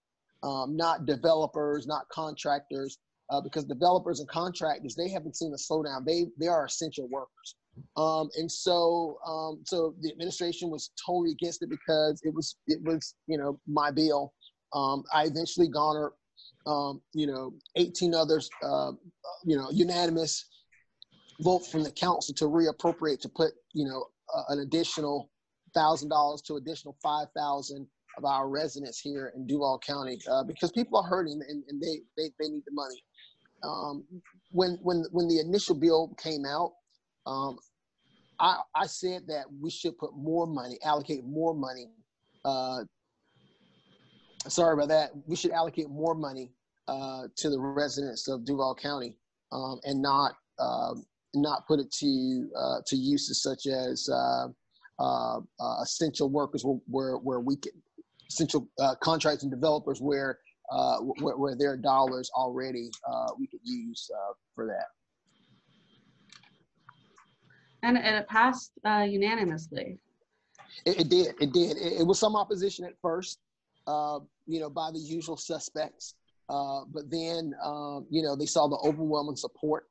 um, 0.44 0.76
not 0.76 1.06
developers, 1.06 1.88
not 1.88 2.08
contractors, 2.10 3.00
uh, 3.30 3.42
because 3.42 3.66
developers 3.66 4.20
and 4.20 4.30
contractors, 4.30 4.96
they 4.96 5.10
haven't 5.10 5.36
seen 5.36 5.54
a 5.54 5.58
slowdown. 5.58 6.06
They, 6.06 6.26
they 6.40 6.48
are 6.48 6.66
essential 6.66 7.08
workers. 7.10 7.56
Um, 7.96 8.30
and 8.38 8.52
so, 8.52 9.18
um, 9.26 9.62
so 9.66 9.94
the 10.02 10.12
administration 10.12 10.70
was 10.70 10.92
totally 11.06 11.32
against 11.32 11.62
it 11.62 11.70
because 11.70 12.22
it 12.24 12.34
was, 12.34 12.56
it 12.68 12.80
was, 12.84 13.16
you 13.28 13.38
know, 13.38 13.60
my 13.68 13.92
bill. 13.92 14.34
Um, 14.74 15.04
I 15.14 15.26
eventually 15.26 15.68
garnered, 15.68 16.12
um, 16.66 17.02
you 17.14 17.28
know, 17.28 17.54
18 17.76 18.14
others, 18.14 18.50
uh, 18.64 18.92
you 19.46 19.58
know, 19.58 19.70
unanimous 19.72 20.46
vote 21.42 21.66
from 21.68 21.84
the 21.84 21.92
council 21.92 22.34
to 22.36 22.46
reappropriate 22.46 23.22
to 23.22 23.30
put, 23.30 23.52
you 23.74 23.86
know, 23.86 24.06
uh, 24.36 24.44
an 24.50 24.60
additional 24.60 25.32
thousand 25.74 26.10
dollars 26.10 26.42
to 26.42 26.56
additional 26.56 26.98
five 27.02 27.28
thousand 27.36 27.88
of 28.18 28.26
our 28.26 28.50
residents 28.50 29.00
here 29.00 29.32
in 29.36 29.46
Duval 29.46 29.80
County 29.80 30.20
uh, 30.30 30.44
because 30.44 30.72
people 30.72 31.00
are 31.00 31.08
hurting 31.08 31.40
and, 31.48 31.64
and 31.70 31.82
they, 31.82 32.02
they, 32.18 32.32
they 32.40 32.50
need 32.50 32.64
the 32.66 32.74
money. 32.74 33.04
Um, 33.64 34.04
when 34.52 34.78
when 34.82 35.06
when 35.12 35.28
the 35.28 35.40
initial 35.40 35.76
bill 35.76 36.14
came 36.22 36.46
out, 36.46 36.74
um, 37.26 37.58
I, 38.40 38.60
I 38.76 38.86
said 38.86 39.24
that 39.28 39.46
we 39.62 39.70
should 39.70 39.98
put 39.98 40.16
more 40.16 40.46
money, 40.46 40.78
allocate 40.84 41.26
more 41.26 41.54
money. 41.54 41.90
Uh, 42.46 42.84
sorry 44.50 44.74
about 44.74 44.90
that. 44.90 45.12
We 45.26 45.36
should 45.36 45.52
allocate 45.52 45.90
more 45.90 46.16
money 46.16 46.52
uh, 46.88 47.24
to 47.36 47.50
the 47.50 47.60
residents 47.60 48.28
of 48.28 48.46
Duval 48.46 48.76
County 48.76 49.18
um, 49.52 49.80
and 49.84 50.02
not 50.02 50.34
um 50.60 51.06
not 51.36 51.68
put 51.68 51.80
it 51.80 51.92
to 51.92 52.50
uh, 52.58 52.78
to 52.88 52.96
uses 52.96 53.44
such 53.44 53.68
as 53.68 54.10
uh, 54.10 54.48
uh, 55.00 55.38
uh, 55.38 55.82
essential 55.82 56.30
workers 56.30 56.64
where 56.64 56.80
where, 56.88 57.18
where 57.18 57.40
we 57.40 57.56
can 57.58 57.72
essential 58.30 58.68
uh, 58.80 58.96
contracts 58.96 59.44
and 59.44 59.52
developers 59.52 60.00
where 60.02 60.40
uh, 60.72 60.98
where, 61.22 61.38
where 61.38 61.56
their 61.56 61.78
dollars 61.78 62.30
already 62.36 62.90
uh, 63.10 63.28
we 63.40 63.48
could 63.48 63.60
use 63.64 64.10
uh, 64.14 64.34
for 64.56 64.66
that. 64.66 64.88
And, 67.84 67.98
and 67.98 68.16
it 68.16 68.28
passed 68.28 68.72
uh, 68.86 69.06
unanimously. 69.08 70.00
It, 70.86 71.02
it 71.02 71.10
did. 71.10 71.28
It 71.40 71.54
did. 71.54 71.78
It, 71.78 72.02
it 72.02 72.08
was 72.08 72.20
some 72.20 72.36
opposition 72.36 72.84
at 72.86 72.94
first, 73.02 73.40
uh, 73.88 74.20
you 74.46 74.60
know, 74.60 74.70
by 74.70 74.92
the 74.92 75.00
usual 75.00 75.38
suspects. 75.38 76.16
Uh, 76.50 76.82
but 76.94 77.10
then, 77.10 77.54
um, 77.64 78.06
you 78.10 78.22
know, 78.22 78.36
they 78.36 78.46
saw 78.46 78.68
the 78.68 78.78
overwhelming 78.88 79.36
support 79.36 79.86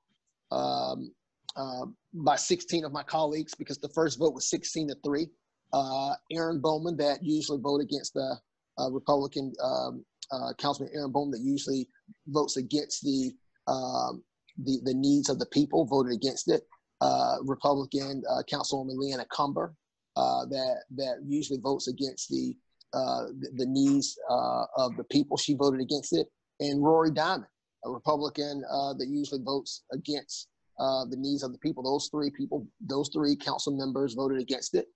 um, 0.50 1.12
uh, 1.56 1.86
by 2.14 2.36
16 2.36 2.84
of 2.84 2.92
my 2.92 3.02
colleagues 3.02 3.54
because 3.54 3.78
the 3.78 3.88
first 3.88 4.18
vote 4.18 4.34
was 4.34 4.48
16 4.48 4.88
to 4.88 4.96
three. 5.04 5.28
Uh, 5.72 6.14
Aaron 6.32 6.60
Bowman, 6.60 6.96
that 6.96 7.22
usually 7.22 7.60
vote 7.60 7.80
against 7.80 8.14
the 8.14 8.36
uh, 8.78 8.90
Republican 8.90 9.52
um, 9.62 10.04
uh, 10.30 10.52
Councilman 10.58 10.92
Aaron 10.94 11.12
Bowman, 11.12 11.32
that 11.32 11.40
usually 11.40 11.88
votes 12.28 12.56
against 12.56 13.02
the 13.02 13.32
um, 13.66 14.22
the 14.58 14.78
the 14.84 14.94
needs 14.94 15.28
of 15.28 15.38
the 15.38 15.46
people, 15.46 15.84
voted 15.84 16.12
against 16.12 16.50
it. 16.50 16.62
Uh, 17.00 17.36
Republican 17.42 18.22
uh, 18.30 18.42
Councilwoman 18.50 18.96
Leanna 18.96 19.26
Cumber, 19.30 19.74
uh, 20.16 20.46
that 20.46 20.84
that 20.96 21.16
usually 21.26 21.58
votes 21.58 21.88
against 21.88 22.28
the 22.28 22.56
uh, 22.94 23.26
the, 23.56 23.66
needs 23.66 24.18
uh, 24.30 24.64
of 24.76 24.96
the 24.96 25.04
people. 25.04 25.36
She 25.36 25.54
voted 25.54 25.80
against 25.80 26.12
it, 26.12 26.26
and 26.60 26.82
Rory 26.82 27.10
Diamond, 27.10 27.46
a 27.84 27.90
Republican 27.90 28.62
uh, 28.70 28.94
that 28.94 29.08
usually 29.08 29.42
votes 29.42 29.84
against 29.92 30.48
uh, 30.78 31.04
the 31.06 31.16
needs 31.16 31.42
of 31.42 31.52
the 31.52 31.58
people. 31.58 31.82
Those 31.82 32.08
three 32.10 32.30
people, 32.30 32.66
those 32.80 33.10
three 33.12 33.36
council 33.36 33.76
members 33.76 34.14
voted 34.14 34.40
against 34.40 34.74
it. 34.74 34.86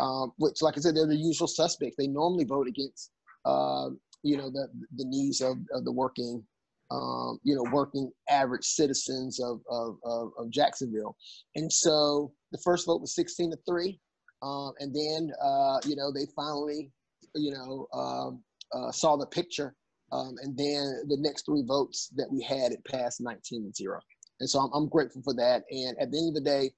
Um, 0.00 0.32
which, 0.38 0.62
like 0.62 0.78
I 0.78 0.80
said, 0.80 0.94
they're 0.94 1.08
the 1.08 1.16
usual 1.16 1.48
suspects. 1.48 1.96
They 1.98 2.06
normally 2.06 2.44
vote 2.44 2.68
against, 2.68 3.10
uh, 3.44 3.90
you 4.22 4.36
know, 4.36 4.48
the 4.48 4.68
the 4.96 5.04
needs 5.04 5.40
of, 5.40 5.56
of 5.72 5.84
the 5.84 5.90
working, 5.90 6.44
um, 6.92 7.40
you 7.42 7.56
know, 7.56 7.64
working 7.72 8.12
average 8.30 8.64
citizens 8.64 9.40
of, 9.40 9.60
of 9.68 9.96
of 10.04 10.30
of 10.38 10.50
Jacksonville. 10.50 11.16
And 11.56 11.72
so 11.72 12.32
the 12.52 12.58
first 12.58 12.86
vote 12.86 13.00
was 13.00 13.14
16 13.14 13.50
to 13.50 13.58
three. 13.68 14.00
Um, 14.42 14.72
and 14.78 14.94
then, 14.94 15.32
uh, 15.42 15.80
you 15.84 15.96
know, 15.96 16.12
they 16.12 16.26
finally, 16.36 16.90
you 17.34 17.52
know, 17.52 17.86
um, 17.92 18.42
uh, 18.72 18.90
saw 18.92 19.16
the 19.16 19.26
picture. 19.26 19.74
Um, 20.10 20.36
and 20.42 20.56
then 20.56 21.02
the 21.08 21.18
next 21.20 21.44
three 21.44 21.62
votes 21.66 22.10
that 22.16 22.30
we 22.30 22.42
had, 22.42 22.72
it 22.72 22.84
passed 22.84 23.20
19 23.20 23.66
to 23.66 23.72
zero. 23.72 24.00
And 24.40 24.48
so 24.48 24.60
I'm, 24.60 24.70
I'm 24.72 24.88
grateful 24.88 25.22
for 25.22 25.34
that. 25.34 25.64
And 25.70 25.96
at 26.00 26.10
the 26.10 26.18
end 26.18 26.28
of 26.28 26.34
the 26.34 26.48
day, 26.48 26.70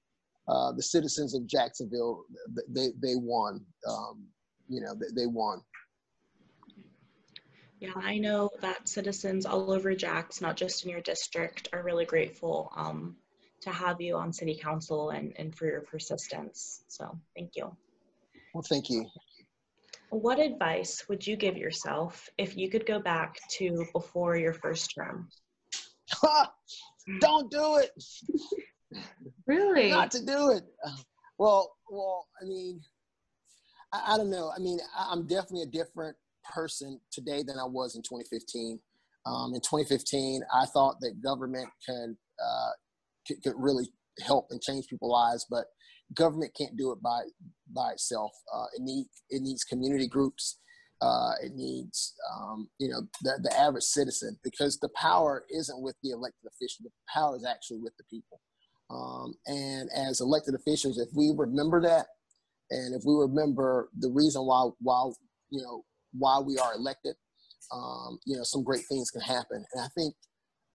uh, 0.47 0.71
the 0.73 0.83
citizens 0.83 1.33
of 1.33 1.47
Jacksonville, 1.47 2.23
they, 2.69 2.89
they 3.01 3.15
won. 3.15 3.63
Um, 3.87 4.25
you 4.67 4.81
know, 4.81 4.93
they, 4.95 5.21
they 5.21 5.27
won. 5.27 5.61
Yeah, 7.79 7.93
I 7.95 8.19
know 8.19 8.49
that 8.61 8.87
citizens 8.87 9.45
all 9.45 9.71
over 9.71 9.95
Jax, 9.95 10.39
not 10.39 10.55
just 10.55 10.83
in 10.83 10.91
your 10.91 11.01
district, 11.01 11.69
are 11.73 11.81
really 11.83 12.05
grateful 12.05 12.71
um, 12.75 13.15
to 13.61 13.71
have 13.71 13.99
you 13.99 14.17
on 14.17 14.31
city 14.31 14.55
council 14.55 15.09
and, 15.09 15.33
and 15.37 15.55
for 15.55 15.65
your 15.65 15.81
persistence. 15.81 16.83
So 16.87 17.17
thank 17.35 17.55
you. 17.55 17.75
Well, 18.53 18.63
thank 18.69 18.89
you. 18.89 19.07
What 20.11 20.39
advice 20.39 21.05
would 21.07 21.25
you 21.25 21.37
give 21.37 21.55
yourself 21.55 22.29
if 22.37 22.57
you 22.57 22.69
could 22.69 22.85
go 22.85 22.99
back 22.99 23.37
to 23.51 23.85
before 23.93 24.35
your 24.35 24.51
first 24.51 24.93
term? 24.93 25.29
Don't 27.21 27.49
do 27.49 27.77
it. 27.77 27.91
Really? 29.47 29.89
Not 29.89 30.11
to 30.11 30.25
do 30.25 30.51
it. 30.51 30.63
Well, 31.37 31.71
well, 31.89 32.27
I 32.41 32.45
mean, 32.45 32.81
I, 33.93 34.13
I 34.13 34.17
don't 34.17 34.29
know. 34.29 34.51
I 34.55 34.59
mean, 34.59 34.79
I, 34.95 35.07
I'm 35.11 35.27
definitely 35.27 35.63
a 35.63 35.65
different 35.65 36.15
person 36.53 36.99
today 37.09 37.41
than 37.41 37.57
I 37.57 37.65
was 37.65 37.95
in 37.95 38.01
2015. 38.01 38.79
Um, 39.25 39.53
in 39.53 39.61
2015, 39.61 40.41
I 40.53 40.65
thought 40.65 40.99
that 40.99 41.21
government 41.23 41.69
can 41.85 42.17
uh, 42.37 42.69
could, 43.25 43.41
could 43.43 43.53
really 43.55 43.85
help 44.19 44.47
and 44.49 44.61
change 44.61 44.87
people's 44.87 45.11
lives, 45.11 45.45
but 45.49 45.67
government 46.13 46.55
can't 46.57 46.77
do 46.77 46.91
it 46.91 47.01
by 47.01 47.21
by 47.73 47.91
itself. 47.91 48.31
Uh, 48.53 48.65
it 48.75 48.81
needs 48.81 49.09
it 49.29 49.41
needs 49.41 49.63
community 49.63 50.07
groups. 50.07 50.57
Uh, 51.01 51.31
it 51.41 51.53
needs 51.55 52.13
um, 52.35 52.69
you 52.77 52.87
know 52.87 53.01
the, 53.23 53.39
the 53.43 53.59
average 53.59 53.83
citizen 53.83 54.37
because 54.43 54.77
the 54.79 54.89
power 54.89 55.45
isn't 55.49 55.81
with 55.81 55.95
the 56.03 56.11
elected 56.11 56.45
official. 56.47 56.83
The 56.83 56.91
power 57.11 57.35
is 57.35 57.45
actually 57.45 57.79
with 57.79 57.93
the 57.97 58.03
people. 58.03 58.39
Um, 58.89 59.33
and 59.47 59.89
as 59.95 60.21
elected 60.21 60.53
officials, 60.53 60.99
if 60.99 61.07
we 61.15 61.31
remember 61.35 61.81
that, 61.81 62.07
and 62.69 62.93
if 62.93 63.03
we 63.05 63.13
remember 63.15 63.89
the 63.97 64.09
reason 64.09 64.43
why 64.43 64.69
why 64.79 65.11
you 65.49 65.61
know 65.61 65.83
why 66.13 66.39
we 66.39 66.57
are 66.57 66.75
elected, 66.75 67.15
um, 67.71 68.19
you 68.25 68.35
know 68.35 68.43
some 68.43 68.63
great 68.63 68.85
things 68.87 69.09
can 69.09 69.21
happen. 69.21 69.65
And 69.73 69.83
I 69.83 69.87
think 69.95 70.13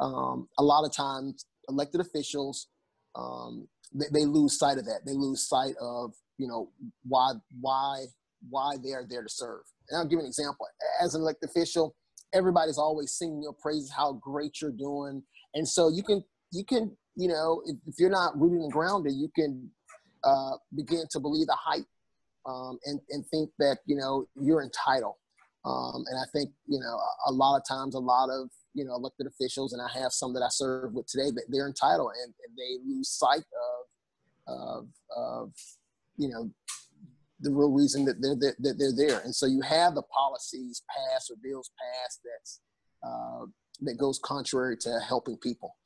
um, 0.01 0.49
a 0.59 0.63
lot 0.63 0.85
of 0.85 0.93
times 0.93 1.47
elected 1.69 2.01
officials, 2.01 2.69
um, 3.17 3.69
they, 3.93 4.07
they 4.13 4.25
lose 4.25 4.59
sight 4.59 4.79
of 4.79 4.85
that. 4.85 5.01
They 5.07 5.15
lose 5.15 5.49
sight 5.49 5.75
of 5.81 6.15
you 6.39 6.47
know 6.47 6.71
why 7.07 7.33
why 7.61 8.05
why 8.49 8.77
they 8.83 8.93
are 8.93 9.05
there 9.09 9.23
to 9.23 9.29
serve. 9.29 9.63
And 9.89 9.99
I'll 9.99 10.07
give 10.07 10.19
an 10.19 10.27
example. 10.27 10.67
As 11.03 11.15
an 11.15 11.23
elected 11.23 11.51
official, 11.51 11.95
everybody's 12.33 12.79
always 12.79 13.13
singing 13.13 13.43
your 13.43 13.55
praises, 13.55 13.93
how 13.97 14.13
great 14.15 14.61
you're 14.61 14.71
doing, 14.71 15.23
and 15.55 15.67
so 15.67 15.89
you 15.89 16.03
can 16.03 16.23
you 16.53 16.65
can 16.65 16.97
you 17.17 17.29
know 17.29 17.63
if, 17.67 17.77
if 17.87 17.95
you're 17.99 18.11
not 18.11 18.39
rooted 18.39 18.61
and 18.61 18.73
grounded, 18.73 19.15
you 19.15 19.31
can 19.35 19.71
uh, 20.25 20.57
begin 20.75 21.05
to 21.11 21.21
believe 21.21 21.47
the 21.47 21.57
hype 21.59 21.87
um, 22.47 22.79
and 22.85 23.01
and 23.11 23.27
think 23.27 23.51
that 23.59 23.79
you 23.87 23.97
know 23.97 24.27
you're 24.41 24.63
entitled. 24.63 25.15
Um, 25.67 26.05
and 26.09 26.19
I 26.19 26.25
think 26.33 26.51
you 26.67 26.79
know 26.79 26.99
a, 27.27 27.33
lot 27.33 27.57
of 27.57 27.65
times, 27.69 27.95
a 27.95 27.99
lot 27.99 28.31
of 28.31 28.49
you 28.75 28.85
know 28.85 28.95
elected 28.95 29.27
officials, 29.27 29.73
and 29.73 29.83
I 29.83 29.89
have 30.01 30.13
some 30.13 30.33
that 30.35 30.43
I 30.43 30.49
serve 30.49 30.93
with 30.95 31.07
today, 31.07 31.31
that 31.35 31.47
they're 31.49 31.67
entitled 31.67 32.13
and, 32.23 32.33
and 32.47 32.57
they 32.57 32.89
lose 32.89 33.09
sight 33.11 33.45
of 34.47 34.55
of 34.55 34.89
of 35.17 35.53
you 36.17 36.29
know 36.29 36.51
the 37.41 37.51
real 37.51 37.71
reason 37.71 38.05
that 38.07 38.21
they're, 38.21 38.37
that, 38.37 38.55
that 38.61 38.79
they're 38.79 39.09
there. 39.09 39.21
And 39.21 39.35
so 39.35 39.47
you 39.47 39.61
have 39.63 39.95
the 39.95 40.03
policies 40.03 40.83
passed 40.89 41.31
or 41.31 41.37
bills 41.43 41.71
passed 41.79 42.21
that's, 42.25 42.61
uh, 43.03 43.47
that 43.83 43.99
goes 43.99 44.19
contrary 44.25 44.77
to 44.79 44.99
helping 45.07 45.37
people. 45.37 45.77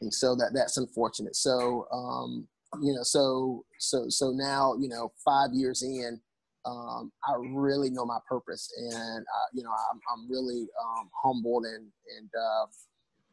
And 0.00 0.12
so 0.12 0.34
that 0.36 0.50
that's 0.54 0.76
unfortunate. 0.76 1.36
So, 1.36 1.86
um, 1.92 2.48
you 2.82 2.92
know, 2.92 3.02
so, 3.02 3.64
so, 3.78 4.06
so 4.08 4.30
now, 4.30 4.74
you 4.78 4.88
know, 4.88 5.12
five 5.24 5.50
years 5.52 5.82
in, 5.82 6.20
um, 6.66 7.12
I 7.24 7.34
really 7.38 7.90
know 7.90 8.04
my 8.04 8.18
purpose 8.28 8.70
and, 8.76 9.20
uh, 9.22 9.48
you 9.52 9.62
know, 9.62 9.70
I'm, 9.70 10.00
I'm 10.12 10.30
really 10.30 10.66
um, 10.82 11.08
humbled 11.22 11.64
and, 11.64 11.86
and, 12.18 12.30
uh, 12.38 12.66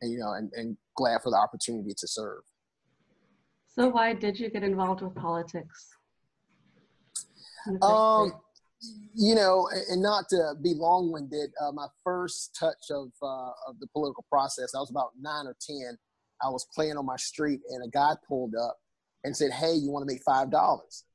and, 0.01 0.11
you 0.11 0.19
know, 0.19 0.33
and, 0.33 0.51
and 0.53 0.77
glad 0.95 1.21
for 1.23 1.31
the 1.31 1.37
opportunity 1.37 1.93
to 1.97 2.07
serve. 2.07 2.43
So 3.75 3.89
why 3.89 4.13
did 4.13 4.39
you 4.39 4.49
get 4.49 4.63
involved 4.63 5.01
with 5.01 5.15
politics? 5.15 5.89
Um, 7.81 8.33
you 9.15 9.33
know, 9.33 9.69
and 9.89 10.01
not 10.01 10.27
to 10.29 10.53
be 10.61 10.73
long-winded, 10.75 11.51
uh, 11.61 11.71
my 11.71 11.87
first 12.03 12.55
touch 12.59 12.91
of 12.91 13.07
uh, 13.21 13.51
of 13.67 13.79
the 13.79 13.87
political 13.93 14.25
process, 14.29 14.75
I 14.75 14.79
was 14.79 14.91
about 14.91 15.11
nine 15.19 15.47
or 15.47 15.55
ten. 15.65 15.97
I 16.43 16.49
was 16.49 16.67
playing 16.75 16.97
on 16.97 17.05
my 17.05 17.15
street, 17.15 17.61
and 17.69 17.85
a 17.85 17.87
guy 17.89 18.15
pulled 18.27 18.55
up 18.55 18.77
and 19.23 19.35
said, 19.35 19.51
"Hey, 19.51 19.73
you 19.73 19.89
want 19.89 20.07
to 20.07 20.13
make 20.13 20.21
five 20.23 20.51
dollars?" 20.51 21.05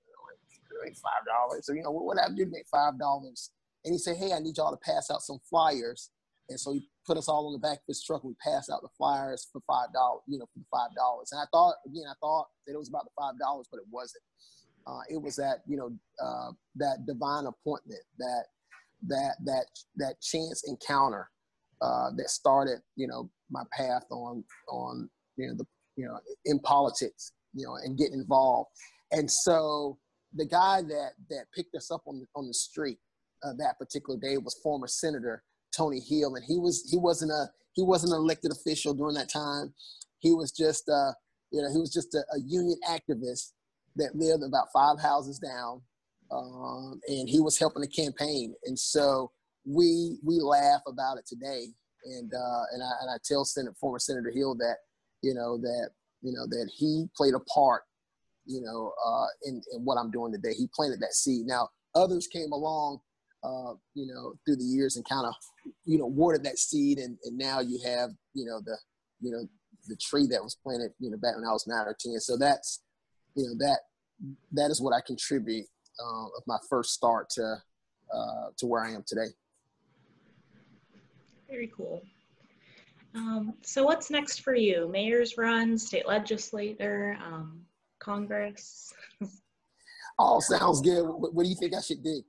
Make 0.84 0.96
five 0.96 1.26
dollars. 1.26 1.66
So 1.66 1.72
you 1.72 1.82
know, 1.82 1.90
what 1.90 2.18
I 2.18 2.28
do 2.28 2.44
to 2.44 2.50
make 2.50 2.66
five 2.70 2.98
dollars? 2.98 3.50
And 3.84 3.92
he 3.92 3.98
said, 3.98 4.16
"Hey, 4.16 4.32
I 4.32 4.40
need 4.40 4.56
y'all 4.56 4.70
to 4.70 4.90
pass 4.90 5.10
out 5.10 5.22
some 5.22 5.38
flyers." 5.48 6.10
And 6.48 6.58
so 6.58 6.72
he 6.72 6.88
put 7.06 7.18
us 7.18 7.28
all 7.28 7.46
on 7.46 7.52
the 7.52 7.58
back 7.58 7.78
of 7.78 7.88
his 7.88 8.02
truck. 8.02 8.22
And 8.24 8.30
we 8.30 8.50
passed 8.50 8.70
out 8.70 8.80
the 8.82 8.88
flyers 8.96 9.46
for 9.52 9.60
five 9.66 9.92
dollars, 9.92 10.22
you 10.26 10.38
know, 10.38 10.46
for 10.46 10.60
the 10.60 10.64
five 10.70 10.94
dollars. 10.96 11.30
And 11.32 11.40
I 11.40 11.44
thought, 11.52 11.74
again, 11.86 12.04
I 12.08 12.14
thought 12.20 12.46
that 12.66 12.74
it 12.74 12.78
was 12.78 12.88
about 12.88 13.04
the 13.04 13.10
five 13.18 13.38
dollars, 13.38 13.66
but 13.70 13.78
it 13.78 13.86
wasn't. 13.90 14.22
Uh, 14.86 15.00
it 15.10 15.20
was 15.20 15.36
that 15.36 15.58
you 15.66 15.76
know 15.76 15.90
uh, 16.22 16.50
that 16.76 17.06
divine 17.06 17.46
appointment, 17.46 18.00
that 18.18 18.44
that 19.06 19.36
that 19.44 19.66
that 19.96 20.20
chance 20.20 20.64
encounter 20.66 21.28
uh, 21.82 22.10
that 22.16 22.30
started 22.30 22.78
you 22.96 23.06
know 23.06 23.30
my 23.50 23.62
path 23.72 24.04
on 24.10 24.42
on 24.68 25.08
you 25.36 25.46
know 25.46 25.54
the 25.54 25.64
you 25.96 26.06
know 26.06 26.18
in 26.46 26.58
politics, 26.60 27.32
you 27.54 27.66
know, 27.66 27.76
and 27.76 27.98
getting 27.98 28.14
involved. 28.14 28.70
And 29.12 29.30
so 29.30 29.98
the 30.34 30.46
guy 30.46 30.82
that 30.82 31.12
that 31.30 31.46
picked 31.54 31.74
us 31.74 31.90
up 31.90 32.02
on 32.06 32.20
the, 32.20 32.26
on 32.34 32.46
the 32.46 32.54
street 32.54 32.98
uh, 33.42 33.52
that 33.58 33.78
particular 33.78 34.18
day 34.18 34.36
was 34.36 34.58
former 34.62 34.86
Senator 34.86 35.42
Tony 35.76 36.00
Hill, 36.00 36.34
and 36.34 36.44
he 36.44 36.58
was 36.58 36.88
he 36.90 36.96
wasn't 36.96 37.30
a 37.30 37.46
he 37.72 37.82
wasn't 37.82 38.12
an 38.12 38.18
elected 38.18 38.52
official 38.52 38.94
during 38.94 39.14
that 39.14 39.30
time. 39.30 39.72
He 40.18 40.32
was 40.32 40.52
just 40.52 40.88
uh, 40.88 41.12
you 41.50 41.62
know 41.62 41.70
he 41.72 41.78
was 41.78 41.92
just 41.92 42.14
a, 42.14 42.24
a 42.34 42.40
union 42.40 42.78
activist 42.88 43.52
that 43.96 44.14
lived 44.14 44.42
about 44.42 44.68
five 44.72 45.00
houses 45.00 45.38
down, 45.38 45.82
um, 46.30 47.00
and 47.08 47.28
he 47.28 47.40
was 47.40 47.58
helping 47.58 47.82
the 47.82 47.88
campaign. 47.88 48.54
And 48.64 48.78
so 48.78 49.30
we 49.64 50.18
we 50.24 50.40
laugh 50.40 50.80
about 50.86 51.18
it 51.18 51.26
today, 51.26 51.66
and 52.04 52.32
uh, 52.32 52.62
and 52.72 52.82
I 52.82 52.92
and 53.02 53.10
I 53.10 53.16
tell 53.24 53.44
Senator, 53.44 53.76
former 53.80 53.98
Senator 53.98 54.30
Hill 54.34 54.54
that 54.56 54.76
you 55.22 55.34
know 55.34 55.58
that 55.58 55.90
you 56.22 56.32
know 56.32 56.46
that 56.46 56.70
he 56.74 57.06
played 57.16 57.34
a 57.34 57.40
part, 57.40 57.82
you 58.48 58.60
know, 58.60 58.92
uh, 59.06 59.28
in 59.44 59.62
in 59.72 59.84
what 59.84 59.98
I'm 60.00 60.10
doing 60.10 60.32
today. 60.32 60.54
He 60.58 60.66
planted 60.74 61.00
that 61.00 61.14
seed. 61.14 61.46
Now 61.46 61.68
others 61.94 62.26
came 62.26 62.50
along. 62.50 62.98
Uh, 63.44 63.74
you 63.94 64.04
know, 64.04 64.34
through 64.44 64.56
the 64.56 64.64
years 64.64 64.96
and 64.96 65.08
kind 65.08 65.24
of, 65.24 65.32
you 65.84 65.96
know, 65.96 66.06
watered 66.06 66.42
that 66.44 66.58
seed, 66.58 66.98
and, 66.98 67.16
and 67.22 67.38
now 67.38 67.60
you 67.60 67.78
have, 67.84 68.10
you 68.34 68.44
know, 68.44 68.60
the, 68.66 68.76
you 69.20 69.30
know, 69.30 69.48
the 69.86 69.94
tree 69.94 70.26
that 70.26 70.42
was 70.42 70.56
planted, 70.56 70.90
you 70.98 71.08
know, 71.08 71.16
back 71.16 71.36
when 71.36 71.44
I 71.44 71.52
was 71.52 71.64
nine 71.64 71.86
or 71.86 71.96
ten. 72.00 72.18
So 72.18 72.36
that's, 72.36 72.82
you 73.36 73.44
know, 73.46 73.54
that 73.58 73.78
that 74.50 74.72
is 74.72 74.80
what 74.80 74.92
I 74.92 75.00
contribute 75.06 75.66
uh, 76.04 76.24
of 76.36 76.42
my 76.48 76.58
first 76.68 76.94
start 76.94 77.30
to 77.36 77.62
uh, 78.12 78.46
to 78.56 78.66
where 78.66 78.84
I 78.84 78.90
am 78.90 79.04
today. 79.06 79.28
Very 81.48 81.70
cool. 81.76 82.02
Um, 83.14 83.54
so 83.62 83.84
what's 83.84 84.10
next 84.10 84.42
for 84.42 84.56
you? 84.56 84.88
Mayor's 84.90 85.38
run, 85.38 85.78
state 85.78 86.08
legislator, 86.08 87.16
um, 87.24 87.60
Congress? 87.98 88.92
All 90.18 90.40
sounds 90.40 90.80
good. 90.80 91.04
What, 91.04 91.34
what, 91.34 91.44
do 91.44 91.48
you 91.48 91.56
think 91.56 91.74
I 91.74 91.80
should 91.80 92.02
do? 92.02 92.22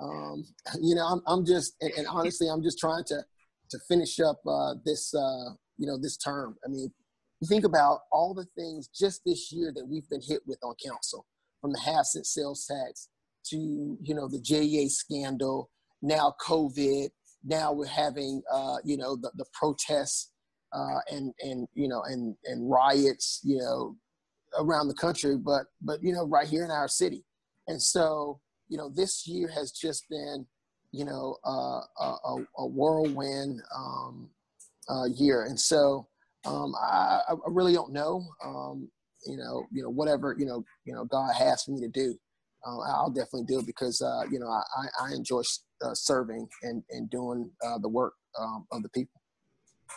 Um, 0.00 0.44
you 0.80 0.94
know, 0.94 1.06
I'm, 1.06 1.22
I'm 1.26 1.46
just, 1.46 1.74
and, 1.80 1.92
and, 1.96 2.06
honestly, 2.06 2.48
I'm 2.48 2.62
just 2.62 2.78
trying 2.78 3.04
to 3.04 3.24
to 3.70 3.78
finish 3.88 4.20
up 4.20 4.38
uh, 4.46 4.74
this, 4.84 5.12
uh, 5.12 5.50
you 5.76 5.86
know, 5.86 5.98
this 5.98 6.16
term. 6.16 6.56
I 6.64 6.68
mean, 6.68 6.92
you 7.40 7.48
think 7.48 7.64
about 7.64 8.00
all 8.12 8.32
the 8.32 8.46
things 8.56 8.88
just 8.88 9.22
this 9.26 9.50
year 9.52 9.72
that 9.74 9.86
we've 9.86 10.08
been 10.08 10.22
hit 10.22 10.42
with 10.46 10.58
on 10.62 10.74
council 10.84 11.26
from 11.60 11.72
the 11.72 11.80
half 11.80 12.06
cent 12.06 12.26
sales 12.26 12.64
tax 12.66 13.08
to 13.46 13.56
you 14.02 14.14
know 14.14 14.28
the 14.28 14.40
JEA 14.40 14.88
scandal, 14.90 15.70
now 16.02 16.34
COVID, 16.44 17.08
now 17.44 17.72
we're 17.72 17.86
having 17.86 18.42
uh, 18.52 18.76
you 18.84 18.96
know 18.96 19.16
the, 19.16 19.30
the 19.36 19.44
protests 19.52 20.32
uh, 20.72 20.98
and 21.10 21.32
and 21.40 21.66
you 21.74 21.88
know 21.88 22.02
and 22.02 22.36
and 22.44 22.70
riots 22.70 23.40
you 23.44 23.58
know 23.58 23.96
around 24.58 24.88
the 24.88 24.94
country, 24.94 25.36
but 25.36 25.66
but 25.80 26.02
you 26.02 26.12
know 26.12 26.26
right 26.26 26.46
here 26.46 26.64
in 26.64 26.70
our 26.70 26.88
city, 26.88 27.24
and 27.68 27.80
so 27.80 28.40
you 28.68 28.76
know 28.76 28.90
this 28.94 29.26
year 29.26 29.48
has 29.48 29.72
just 29.72 30.08
been 30.08 30.46
you 30.92 31.04
know 31.04 31.36
uh, 31.44 31.80
a, 32.00 32.44
a, 32.58 32.66
whirlwind 32.66 33.60
um, 33.74 34.30
uh, 34.88 35.04
year, 35.04 35.44
and 35.44 35.58
so 35.58 36.06
um, 36.44 36.74
I, 36.80 37.20
I, 37.28 37.34
really 37.48 37.72
don't 37.72 37.92
know. 37.92 38.24
Um, 38.44 38.88
you 39.26 39.36
know, 39.36 39.66
you 39.72 39.82
know, 39.82 39.90
whatever, 39.90 40.36
you 40.38 40.46
know, 40.46 40.64
you 40.84 40.94
know, 40.94 41.04
God 41.04 41.34
has 41.34 41.64
for 41.64 41.72
me 41.72 41.80
to 41.80 41.88
do, 41.88 42.16
uh, 42.66 42.78
I'll 42.78 43.10
definitely 43.10 43.44
do 43.44 43.58
it 43.60 43.66
because, 43.66 44.00
uh, 44.00 44.22
you 44.30 44.38
know, 44.38 44.48
I, 44.48 44.86
I 45.00 45.14
enjoy 45.14 45.42
uh, 45.82 45.94
serving 45.94 46.48
and, 46.62 46.82
and 46.90 47.10
doing 47.10 47.50
uh, 47.64 47.78
the 47.78 47.88
work 47.88 48.14
um, 48.38 48.66
of 48.72 48.82
the 48.82 48.88
people. 48.90 49.20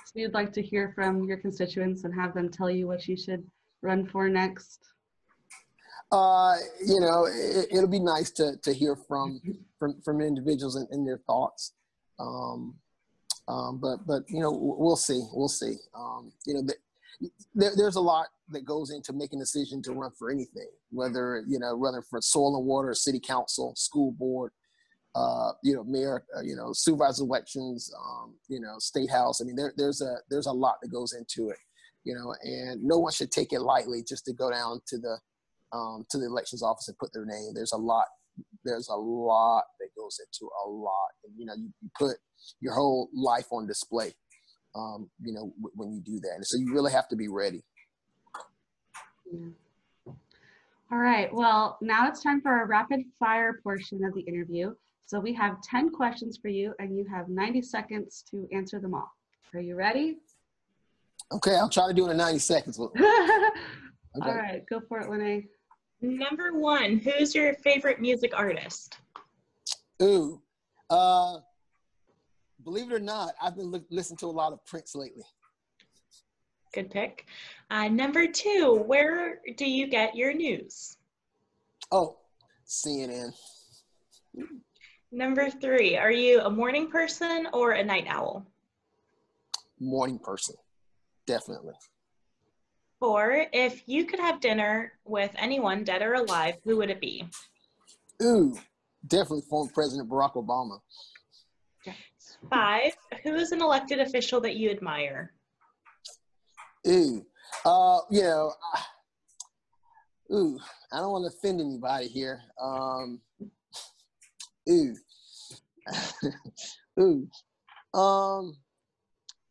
So 0.05 0.19
you'd 0.19 0.33
like 0.33 0.53
to 0.53 0.61
hear 0.61 0.91
from 0.95 1.23
your 1.23 1.37
constituents 1.37 2.03
and 2.03 2.13
have 2.13 2.33
them 2.33 2.49
tell 2.49 2.69
you 2.69 2.87
what 2.87 3.07
you 3.07 3.17
should 3.17 3.43
run 3.81 4.07
for 4.07 4.29
next? 4.29 4.79
Uh, 6.11 6.55
you 6.85 6.99
know, 6.99 7.27
it, 7.29 7.67
will 7.71 7.87
be 7.87 7.99
nice 7.99 8.31
to, 8.31 8.57
to 8.63 8.73
hear 8.73 8.95
from, 8.95 9.41
from, 9.77 10.01
from 10.01 10.21
individuals 10.21 10.75
and, 10.75 10.87
and 10.91 11.07
their 11.07 11.19
thoughts. 11.27 11.73
Um, 12.19 12.75
um, 13.47 13.79
but, 13.79 14.05
but, 14.07 14.23
you 14.27 14.39
know, 14.39 14.51
we'll 14.51 14.95
see, 14.95 15.21
we'll 15.33 15.47
see. 15.47 15.75
Um, 15.95 16.31
you 16.45 16.55
know, 16.55 16.61
the, 16.61 16.75
there, 17.53 17.71
there's 17.75 17.95
a 17.95 18.01
lot 18.01 18.27
that 18.49 18.65
goes 18.65 18.91
into 18.91 19.13
making 19.13 19.39
a 19.39 19.43
decision 19.43 19.81
to 19.83 19.91
run 19.91 20.11
for 20.17 20.31
anything, 20.31 20.69
whether 20.91 21.43
you 21.47 21.59
know, 21.59 21.75
whether 21.75 22.01
for 22.01 22.21
soil 22.21 22.57
and 22.57 22.65
water, 22.65 22.93
city 22.93 23.19
council, 23.19 23.73
school 23.75 24.11
board, 24.11 24.51
uh, 25.15 25.51
you 25.63 25.75
know, 25.75 25.83
mayor, 25.83 26.23
uh, 26.37 26.41
you 26.41 26.55
know, 26.55 26.71
supervisor 26.73 27.23
elections, 27.23 27.93
um, 27.99 28.35
you 28.47 28.59
know, 28.59 28.75
state 28.79 29.09
house. 29.09 29.41
I 29.41 29.45
mean, 29.45 29.55
there, 29.55 29.73
there's 29.75 30.01
a 30.01 30.17
there's 30.29 30.47
a 30.47 30.51
lot 30.51 30.75
that 30.81 30.91
goes 30.91 31.13
into 31.13 31.49
it, 31.49 31.57
you 32.09 32.15
know, 32.15 32.33
and 32.43 32.83
no 32.83 32.97
one 32.97 33.11
should 33.11 33.31
take 33.31 33.53
it 33.53 33.61
lightly 33.61 34.03
just 34.07 34.25
to 34.25 34.33
go 34.33 34.51
down 34.51 34.81
to 34.87 34.97
the 34.97 35.17
um, 35.71 36.05
to 36.09 36.17
the 36.17 36.25
elections 36.25 36.63
office 36.63 36.87
and 36.87 36.97
put 36.97 37.13
their 37.13 37.25
name. 37.25 37.51
There's 37.53 37.73
a 37.73 37.77
lot. 37.77 38.07
There's 38.65 38.89
a 38.89 38.95
lot 38.95 39.65
that 39.79 39.89
goes 39.97 40.19
into 40.19 40.49
a 40.65 40.69
lot, 40.69 41.09
and 41.23 41.33
you 41.37 41.45
know, 41.45 41.53
you, 41.55 41.69
you 41.81 41.89
put 41.97 42.17
your 42.61 42.73
whole 42.73 43.09
life 43.13 43.47
on 43.51 43.67
display 43.67 44.13
um, 44.75 45.09
you 45.21 45.33
know, 45.33 45.53
w- 45.61 45.73
when 45.75 45.93
you 45.93 46.01
do 46.01 46.19
that. 46.19 46.35
And 46.35 46.45
so 46.45 46.57
you 46.57 46.73
really 46.73 46.91
have 46.91 47.07
to 47.09 47.15
be 47.15 47.27
ready. 47.27 47.63
Yeah. 49.31 49.49
All 50.91 50.97
right. 50.97 51.33
Well, 51.33 51.77
now 51.81 52.07
it's 52.07 52.23
time 52.23 52.41
for 52.41 52.63
a 52.63 52.65
rapid 52.65 53.01
fire 53.19 53.59
portion 53.63 54.03
of 54.03 54.13
the 54.13 54.21
interview. 54.21 54.73
So 55.05 55.19
we 55.19 55.33
have 55.33 55.61
10 55.61 55.91
questions 55.91 56.37
for 56.41 56.49
you, 56.49 56.73
and 56.79 56.95
you 56.95 57.05
have 57.05 57.29
90 57.29 57.61
seconds 57.63 58.23
to 58.31 58.47
answer 58.51 58.79
them 58.79 58.93
all. 58.93 59.11
Are 59.53 59.59
you 59.59 59.75
ready? 59.75 60.17
Okay, 61.31 61.55
I'll 61.55 61.69
try 61.69 61.87
to 61.87 61.93
do 61.93 62.07
it 62.07 62.11
in 62.11 62.17
90 62.17 62.39
seconds. 62.39 62.79
okay. 62.79 62.91
All 64.15 64.35
right, 64.35 64.63
go 64.69 64.81
for 64.87 64.99
it, 64.99 65.09
Lene. 65.09 65.47
Number 66.01 66.53
one, 66.53 66.97
who's 66.97 67.35
your 67.35 67.53
favorite 67.55 67.99
music 68.01 68.31
artist? 68.35 68.97
Ooh, 70.01 70.41
uh, 70.89 71.37
believe 72.63 72.91
it 72.91 72.95
or 72.95 72.99
not, 72.99 73.33
I've 73.41 73.55
been 73.55 73.71
li- 73.71 73.85
listening 73.91 74.17
to 74.17 74.27
a 74.27 74.27
lot 74.27 74.53
of 74.53 74.65
Prince 74.65 74.95
lately. 74.95 75.23
Good 76.73 76.89
pick. 76.89 77.25
Uh, 77.69 77.89
number 77.89 78.27
two, 78.27 78.83
where 78.85 79.39
do 79.57 79.69
you 79.69 79.87
get 79.87 80.15
your 80.15 80.33
news? 80.33 80.97
Oh, 81.91 82.17
CNN. 82.67 83.33
Number 85.11 85.49
three, 85.49 85.97
are 85.97 86.11
you 86.11 86.41
a 86.41 86.49
morning 86.49 86.89
person 86.89 87.47
or 87.53 87.71
a 87.71 87.83
night 87.83 88.05
owl? 88.07 88.45
Morning 89.79 90.19
person, 90.19 90.55
definitely. 91.29 91.75
Four, 92.99 93.45
if 93.53 93.83
you 93.87 94.05
could 94.05 94.19
have 94.19 94.41
dinner 94.41 94.93
with 95.05 95.31
anyone 95.37 95.83
dead 95.83 96.01
or 96.01 96.15
alive, 96.15 96.55
who 96.63 96.77
would 96.77 96.89
it 96.89 96.99
be? 96.99 97.29
Ooh, 98.21 98.57
definitely 99.07 99.43
former 99.47 99.71
President 99.71 100.09
Barack 100.09 100.33
Obama. 100.33 100.79
Five, 102.49 102.93
who 103.23 103.35
is 103.35 103.51
an 103.51 103.61
elected 103.61 103.99
official 103.99 104.41
that 104.41 104.55
you 104.55 104.71
admire? 104.71 105.31
Ooh, 106.87 107.23
uh, 107.63 107.99
you 108.09 108.21
know, 108.21 108.53
I- 108.73 110.33
ooh, 110.33 110.59
I 110.91 110.97
don't 110.97 111.11
want 111.11 111.31
to 111.31 111.37
offend 111.37 111.61
anybody 111.61 112.07
here. 112.07 112.41
Um, 112.59 113.21
ooh, 114.67 114.95
ooh, 116.99 117.27
um, 117.97 118.57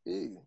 ooh, 0.08 0.42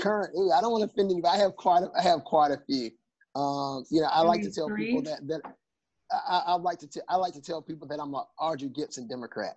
current. 0.00 0.34
Ooh, 0.36 0.50
I 0.52 0.60
don't 0.60 0.72
want 0.72 0.82
to 0.84 0.90
offend 0.90 1.10
anybody. 1.10 1.38
I 1.38 1.42
have 1.42 1.56
quite, 1.56 1.82
a, 1.82 1.90
I 1.96 2.02
have 2.02 2.24
quite 2.24 2.50
a 2.50 2.60
few. 2.66 2.90
Um, 3.34 3.84
you 3.90 4.00
know, 4.00 4.08
I 4.08 4.20
like 4.22 4.42
to 4.42 4.50
tell 4.50 4.68
three? 4.68 4.86
people 4.86 5.02
that 5.02 5.26
that 5.28 5.40
I, 6.10 6.36
I- 6.36 6.42
I 6.48 6.54
like 6.54 6.78
to 6.80 6.86
t- 6.86 7.00
I 7.08 7.16
like 7.16 7.32
to 7.34 7.40
tell 7.40 7.62
people 7.62 7.88
that 7.88 7.98
I'm 8.00 8.12
a 8.14 8.26
Audrey 8.38 8.68
Gibson 8.68 9.08
Democrat. 9.08 9.56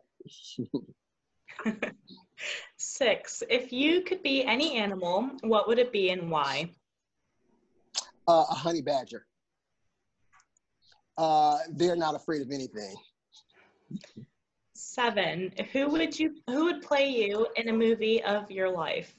Six, 2.77 3.43
if 3.49 3.71
you 3.73 4.01
could 4.01 4.21
be 4.23 4.43
any 4.45 4.75
animal, 4.77 5.29
what 5.41 5.67
would 5.67 5.79
it 5.79 5.91
be 5.91 6.09
and 6.09 6.29
why? 6.29 6.69
Uh, 8.27 8.45
a 8.49 8.53
honey 8.53 8.81
badger. 8.81 9.25
Uh, 11.17 11.57
they're 11.71 11.95
not 11.95 12.15
afraid 12.15 12.41
of 12.41 12.51
anything. 12.51 12.95
Seven, 14.73 15.51
who 15.71 15.89
would 15.89 16.17
you 16.17 16.35
who 16.47 16.65
would 16.65 16.81
play 16.81 17.09
you 17.09 17.47
in 17.55 17.69
a 17.69 17.73
movie 17.73 18.23
of 18.23 18.49
your 18.51 18.69
life? 18.69 19.13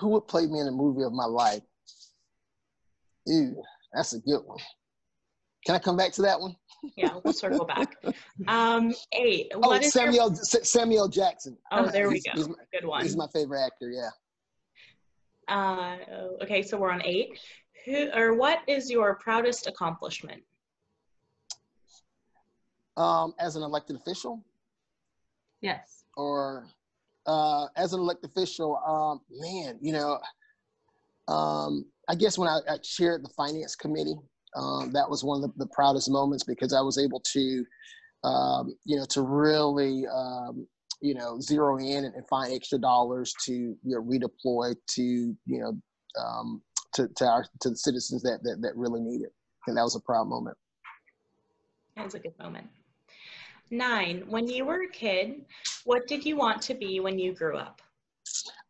Who 0.00 0.08
would 0.08 0.26
play 0.28 0.46
me 0.46 0.60
in 0.60 0.66
a 0.68 0.72
movie 0.72 1.02
of 1.04 1.12
my 1.12 1.24
life? 1.24 1.62
Ooh, 3.28 3.62
that's 3.92 4.12
a 4.12 4.20
good 4.20 4.40
one. 4.44 4.58
Can 5.64 5.74
I 5.74 5.78
come 5.78 5.96
back 5.96 6.12
to 6.12 6.22
that 6.22 6.40
one? 6.40 6.54
Yeah, 6.96 7.18
we'll 7.24 7.32
circle 7.32 7.64
back. 7.64 7.96
Um, 8.46 8.94
eight, 9.12 9.50
Oh, 9.54 9.58
what 9.60 9.82
is 9.82 9.92
your 9.94 10.04
Samuel 10.04 10.30
S- 10.30 10.68
Samuel 10.70 11.08
Jackson. 11.08 11.56
Oh, 11.72 11.86
there 11.90 12.08
we 12.08 12.16
He's- 12.20 12.24
go. 12.26 12.32
He's 12.40 12.48
my, 12.48 12.54
good 12.72 12.84
one? 12.86 13.02
he's 13.02 13.16
my 13.16 13.26
favorite 13.32 13.64
actor. 13.64 13.90
Yeah. 13.90 14.10
Uh, 15.48 15.96
okay, 16.42 16.62
so 16.62 16.76
we're 16.76 16.90
on 16.92 17.02
eight. 17.04 17.40
Who 17.86 18.10
or 18.14 18.34
what 18.34 18.60
is 18.68 18.90
your 18.90 19.16
proudest 19.16 19.66
accomplishment? 19.66 20.42
Um, 22.96 23.34
as 23.40 23.56
an 23.56 23.62
elected 23.62 23.96
official, 23.96 24.44
Yes. 25.60 26.04
or 26.16 26.68
uh, 27.26 27.66
as 27.76 27.92
an 27.92 28.00
elected 28.00 28.30
official, 28.30 28.76
um, 28.86 29.20
man, 29.30 29.78
you 29.80 29.92
know, 29.92 30.18
um, 31.28 31.84
I 32.08 32.14
guess 32.14 32.38
when 32.38 32.48
I, 32.48 32.60
I 32.68 32.76
chaired 32.78 33.24
the 33.24 33.30
finance 33.30 33.74
committee, 33.74 34.16
um, 34.54 34.92
that 34.92 35.08
was 35.08 35.24
one 35.24 35.42
of 35.42 35.50
the, 35.50 35.64
the 35.64 35.70
proudest 35.72 36.10
moments 36.10 36.44
because 36.44 36.72
I 36.72 36.80
was 36.80 36.98
able 36.98 37.20
to, 37.32 37.64
um, 38.24 38.74
you 38.84 38.96
know, 38.96 39.04
to 39.10 39.22
really, 39.22 40.06
um, 40.06 40.66
you 41.00 41.14
know, 41.14 41.40
zero 41.40 41.78
in 41.78 42.04
and, 42.04 42.14
and 42.14 42.26
find 42.28 42.52
extra 42.52 42.78
dollars 42.78 43.34
to 43.44 43.52
you 43.52 43.78
know 43.84 44.02
redeploy 44.02 44.74
to 44.86 45.02
you 45.02 45.36
know 45.46 45.78
um, 46.20 46.62
to 46.94 47.08
to 47.16 47.26
our 47.26 47.44
to 47.60 47.70
the 47.70 47.76
citizens 47.76 48.22
that 48.22 48.42
that, 48.44 48.62
that 48.62 48.76
really 48.76 49.00
need 49.00 49.22
it. 49.22 49.32
And 49.66 49.76
that 49.76 49.82
was 49.82 49.96
a 49.96 50.00
proud 50.00 50.28
moment. 50.28 50.56
That 51.96 52.04
was 52.04 52.14
a 52.14 52.18
good 52.18 52.38
moment. 52.38 52.68
Nine, 53.70 54.24
when 54.28 54.46
you 54.46 54.64
were 54.64 54.82
a 54.82 54.88
kid, 54.88 55.44
what 55.84 56.06
did 56.06 56.24
you 56.24 56.36
want 56.36 56.62
to 56.62 56.74
be 56.74 57.00
when 57.00 57.18
you 57.18 57.32
grew 57.32 57.56
up? 57.56 57.82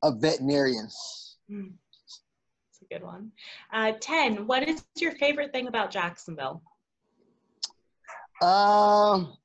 A 0.03 0.11
veterinarian. 0.11 0.89
Hmm, 1.49 1.69
That's 2.01 2.83
a 2.83 2.95
good 2.95 3.03
one. 3.05 3.31
Uh, 3.73 3.93
10, 4.01 4.47
what 4.47 4.67
is 4.67 4.85
your 4.99 5.13
favorite 5.13 5.53
thing 5.53 5.67
about 5.67 5.91
Jacksonville? 5.91 6.63
Um, 8.43 9.37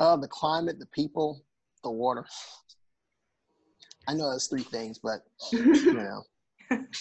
uh, 0.00 0.16
the 0.16 0.28
climate, 0.28 0.78
the 0.78 0.86
people, 0.86 1.44
the 1.84 1.90
water. 1.90 2.24
I 4.08 4.14
know 4.14 4.30
that's 4.30 4.48
three 4.48 4.62
things, 4.62 4.98
but 4.98 5.20
you 5.52 5.92
know, 5.92 6.22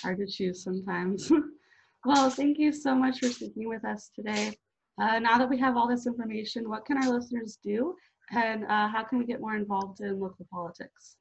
Hard 0.04 0.18
to 0.20 0.28
choose 0.28 0.64
sometimes. 0.64 1.32
well, 2.06 2.30
thank 2.30 2.60
you 2.60 2.72
so 2.72 2.94
much 2.94 3.20
for 3.20 3.30
speaking 3.30 3.68
with 3.68 3.84
us 3.86 4.12
today. 4.16 4.58
Uh, 5.00 5.20
now 5.20 5.38
that 5.38 5.50
we 5.50 5.58
have 5.58 5.78
all 5.78 5.88
this 5.88 6.06
information, 6.08 6.70
what 6.70 6.86
can 6.86 6.98
our 6.98 7.10
listeners 7.10 7.58
do 7.64 7.96
and 8.32 8.66
uh, 8.66 8.88
how 8.88 9.04
can 9.04 9.18
we 9.18 9.26
get 9.26 9.40
more 9.40 9.56
involved 9.56 10.02
in 10.02 10.20
local 10.20 10.46
politics? 10.52 11.16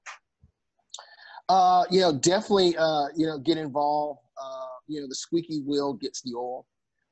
uh, 1.49 1.85
you 1.91 2.01
know, 2.01 2.13
definitely, 2.13 2.77
uh, 2.77 3.07
you 3.17 3.27
know, 3.27 3.39
get 3.39 3.57
involved. 3.57 4.21
Uh, 4.43 4.67
you 4.87 5.01
know, 5.01 5.09
the 5.09 5.15
squeaky 5.15 5.63
wheel 5.63 5.95
gets 5.95 6.23
the 6.23 6.35
oil. 6.37 6.67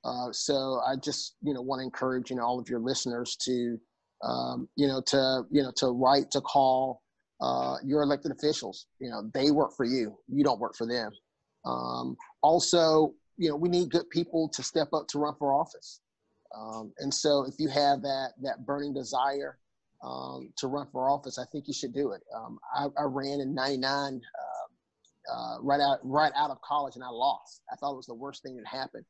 Uh, 0.04 0.30
so 0.30 0.80
I 0.86 0.96
just, 0.96 1.36
you 1.42 1.52
know, 1.52 1.62
want 1.62 1.80
to 1.80 1.84
encourage, 1.84 2.30
you 2.30 2.36
know, 2.36 2.44
all 2.44 2.60
of 2.60 2.68
your 2.68 2.78
listeners 2.78 3.36
to, 3.42 3.78
um, 4.22 4.68
you 4.76 4.86
know, 4.86 5.00
to, 5.06 5.42
you 5.50 5.62
know, 5.62 5.72
to 5.76 5.88
write, 5.88 6.30
to 6.32 6.40
call 6.40 7.02
your 7.84 8.02
elected 8.02 8.30
officials. 8.30 8.86
You 9.00 9.10
know, 9.10 9.30
they 9.34 9.50
work 9.50 9.72
for 9.76 9.84
you. 9.84 10.16
You 10.28 10.44
don't 10.44 10.60
work 10.60 10.76
for 10.76 10.86
them. 10.86 11.10
Um, 11.64 12.16
also, 12.42 13.14
you 13.36 13.48
know, 13.48 13.56
we 13.56 13.68
need 13.68 13.90
good 13.90 14.08
people 14.10 14.48
to 14.50 14.62
step 14.62 14.88
up 14.92 15.08
to 15.08 15.18
run 15.18 15.34
for 15.38 15.52
office. 15.52 16.00
Um, 16.54 16.92
and 16.98 17.12
so 17.12 17.44
if 17.46 17.54
you 17.58 17.68
have 17.68 18.02
that, 18.02 18.32
that 18.42 18.66
burning 18.66 18.92
desire 18.92 19.58
um, 20.02 20.50
to 20.58 20.66
run 20.66 20.86
for 20.92 21.10
office, 21.10 21.38
I 21.38 21.44
think 21.50 21.66
you 21.66 21.74
should 21.74 21.94
do 21.94 22.12
it. 22.12 22.22
Um, 22.34 22.58
I, 22.74 22.86
I 22.98 23.04
ran 23.04 23.40
in 23.40 23.54
99 23.54 24.20
uh, 24.38 25.32
uh, 25.32 25.56
right 25.60 25.80
out 25.80 25.98
right 26.04 26.32
out 26.36 26.50
of 26.50 26.60
college 26.60 26.94
and 26.94 27.04
I 27.04 27.08
lost. 27.08 27.62
I 27.72 27.76
thought 27.76 27.92
it 27.92 27.96
was 27.96 28.06
the 28.06 28.14
worst 28.14 28.42
thing 28.42 28.56
that 28.56 28.66
happened. 28.66 29.04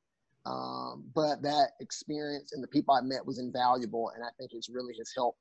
Um, 0.47 1.05
but 1.15 1.43
that 1.43 1.71
experience 1.81 2.53
and 2.53 2.63
the 2.63 2.69
people 2.69 2.95
I 2.95 3.01
met 3.01 3.27
was 3.27 3.39
invaluable, 3.39 4.13
and 4.15 4.25
I 4.25 4.29
think 4.39 4.53
it's 4.55 4.71
really 4.71 4.95
has 4.99 5.13
helped 5.15 5.41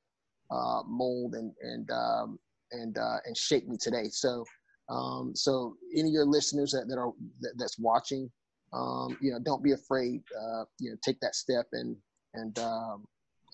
uh, 0.50 0.82
mold 0.86 1.34
and 1.34 1.52
and 1.62 1.90
um, 1.90 2.38
and 2.72 2.98
uh, 2.98 3.18
and 3.24 3.36
shape 3.36 3.68
me 3.68 3.76
today. 3.80 4.08
So 4.10 4.44
um, 4.88 5.32
so 5.34 5.76
any 5.96 6.08
of 6.08 6.12
your 6.12 6.26
listeners 6.26 6.72
that, 6.72 6.88
that 6.88 6.98
are 6.98 7.12
that, 7.40 7.52
that's 7.56 7.78
watching, 7.78 8.30
um, 8.72 9.16
you 9.20 9.30
know, 9.30 9.38
don't 9.38 9.62
be 9.62 9.72
afraid. 9.72 10.22
Uh, 10.36 10.64
you 10.78 10.90
know, 10.90 10.96
take 11.02 11.20
that 11.20 11.34
step 11.34 11.66
and 11.72 11.96
and 12.34 12.58
um, 12.58 13.04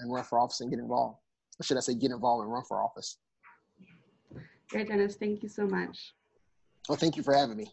and 0.00 0.12
run 0.12 0.24
for 0.24 0.38
office 0.38 0.60
and 0.60 0.70
get 0.70 0.78
involved. 0.78 1.18
Or 1.60 1.64
should 1.64 1.76
I 1.76 1.80
say, 1.80 1.94
get 1.94 2.10
involved 2.10 2.44
and 2.44 2.52
run 2.52 2.62
for 2.66 2.82
office? 2.82 3.18
Great, 4.70 4.88
Dennis. 4.88 5.16
Thank 5.16 5.42
you 5.42 5.48
so 5.48 5.66
much. 5.66 6.14
Well, 6.88 6.96
thank 6.96 7.16
you 7.16 7.22
for 7.22 7.34
having 7.34 7.56
me. 7.56 7.70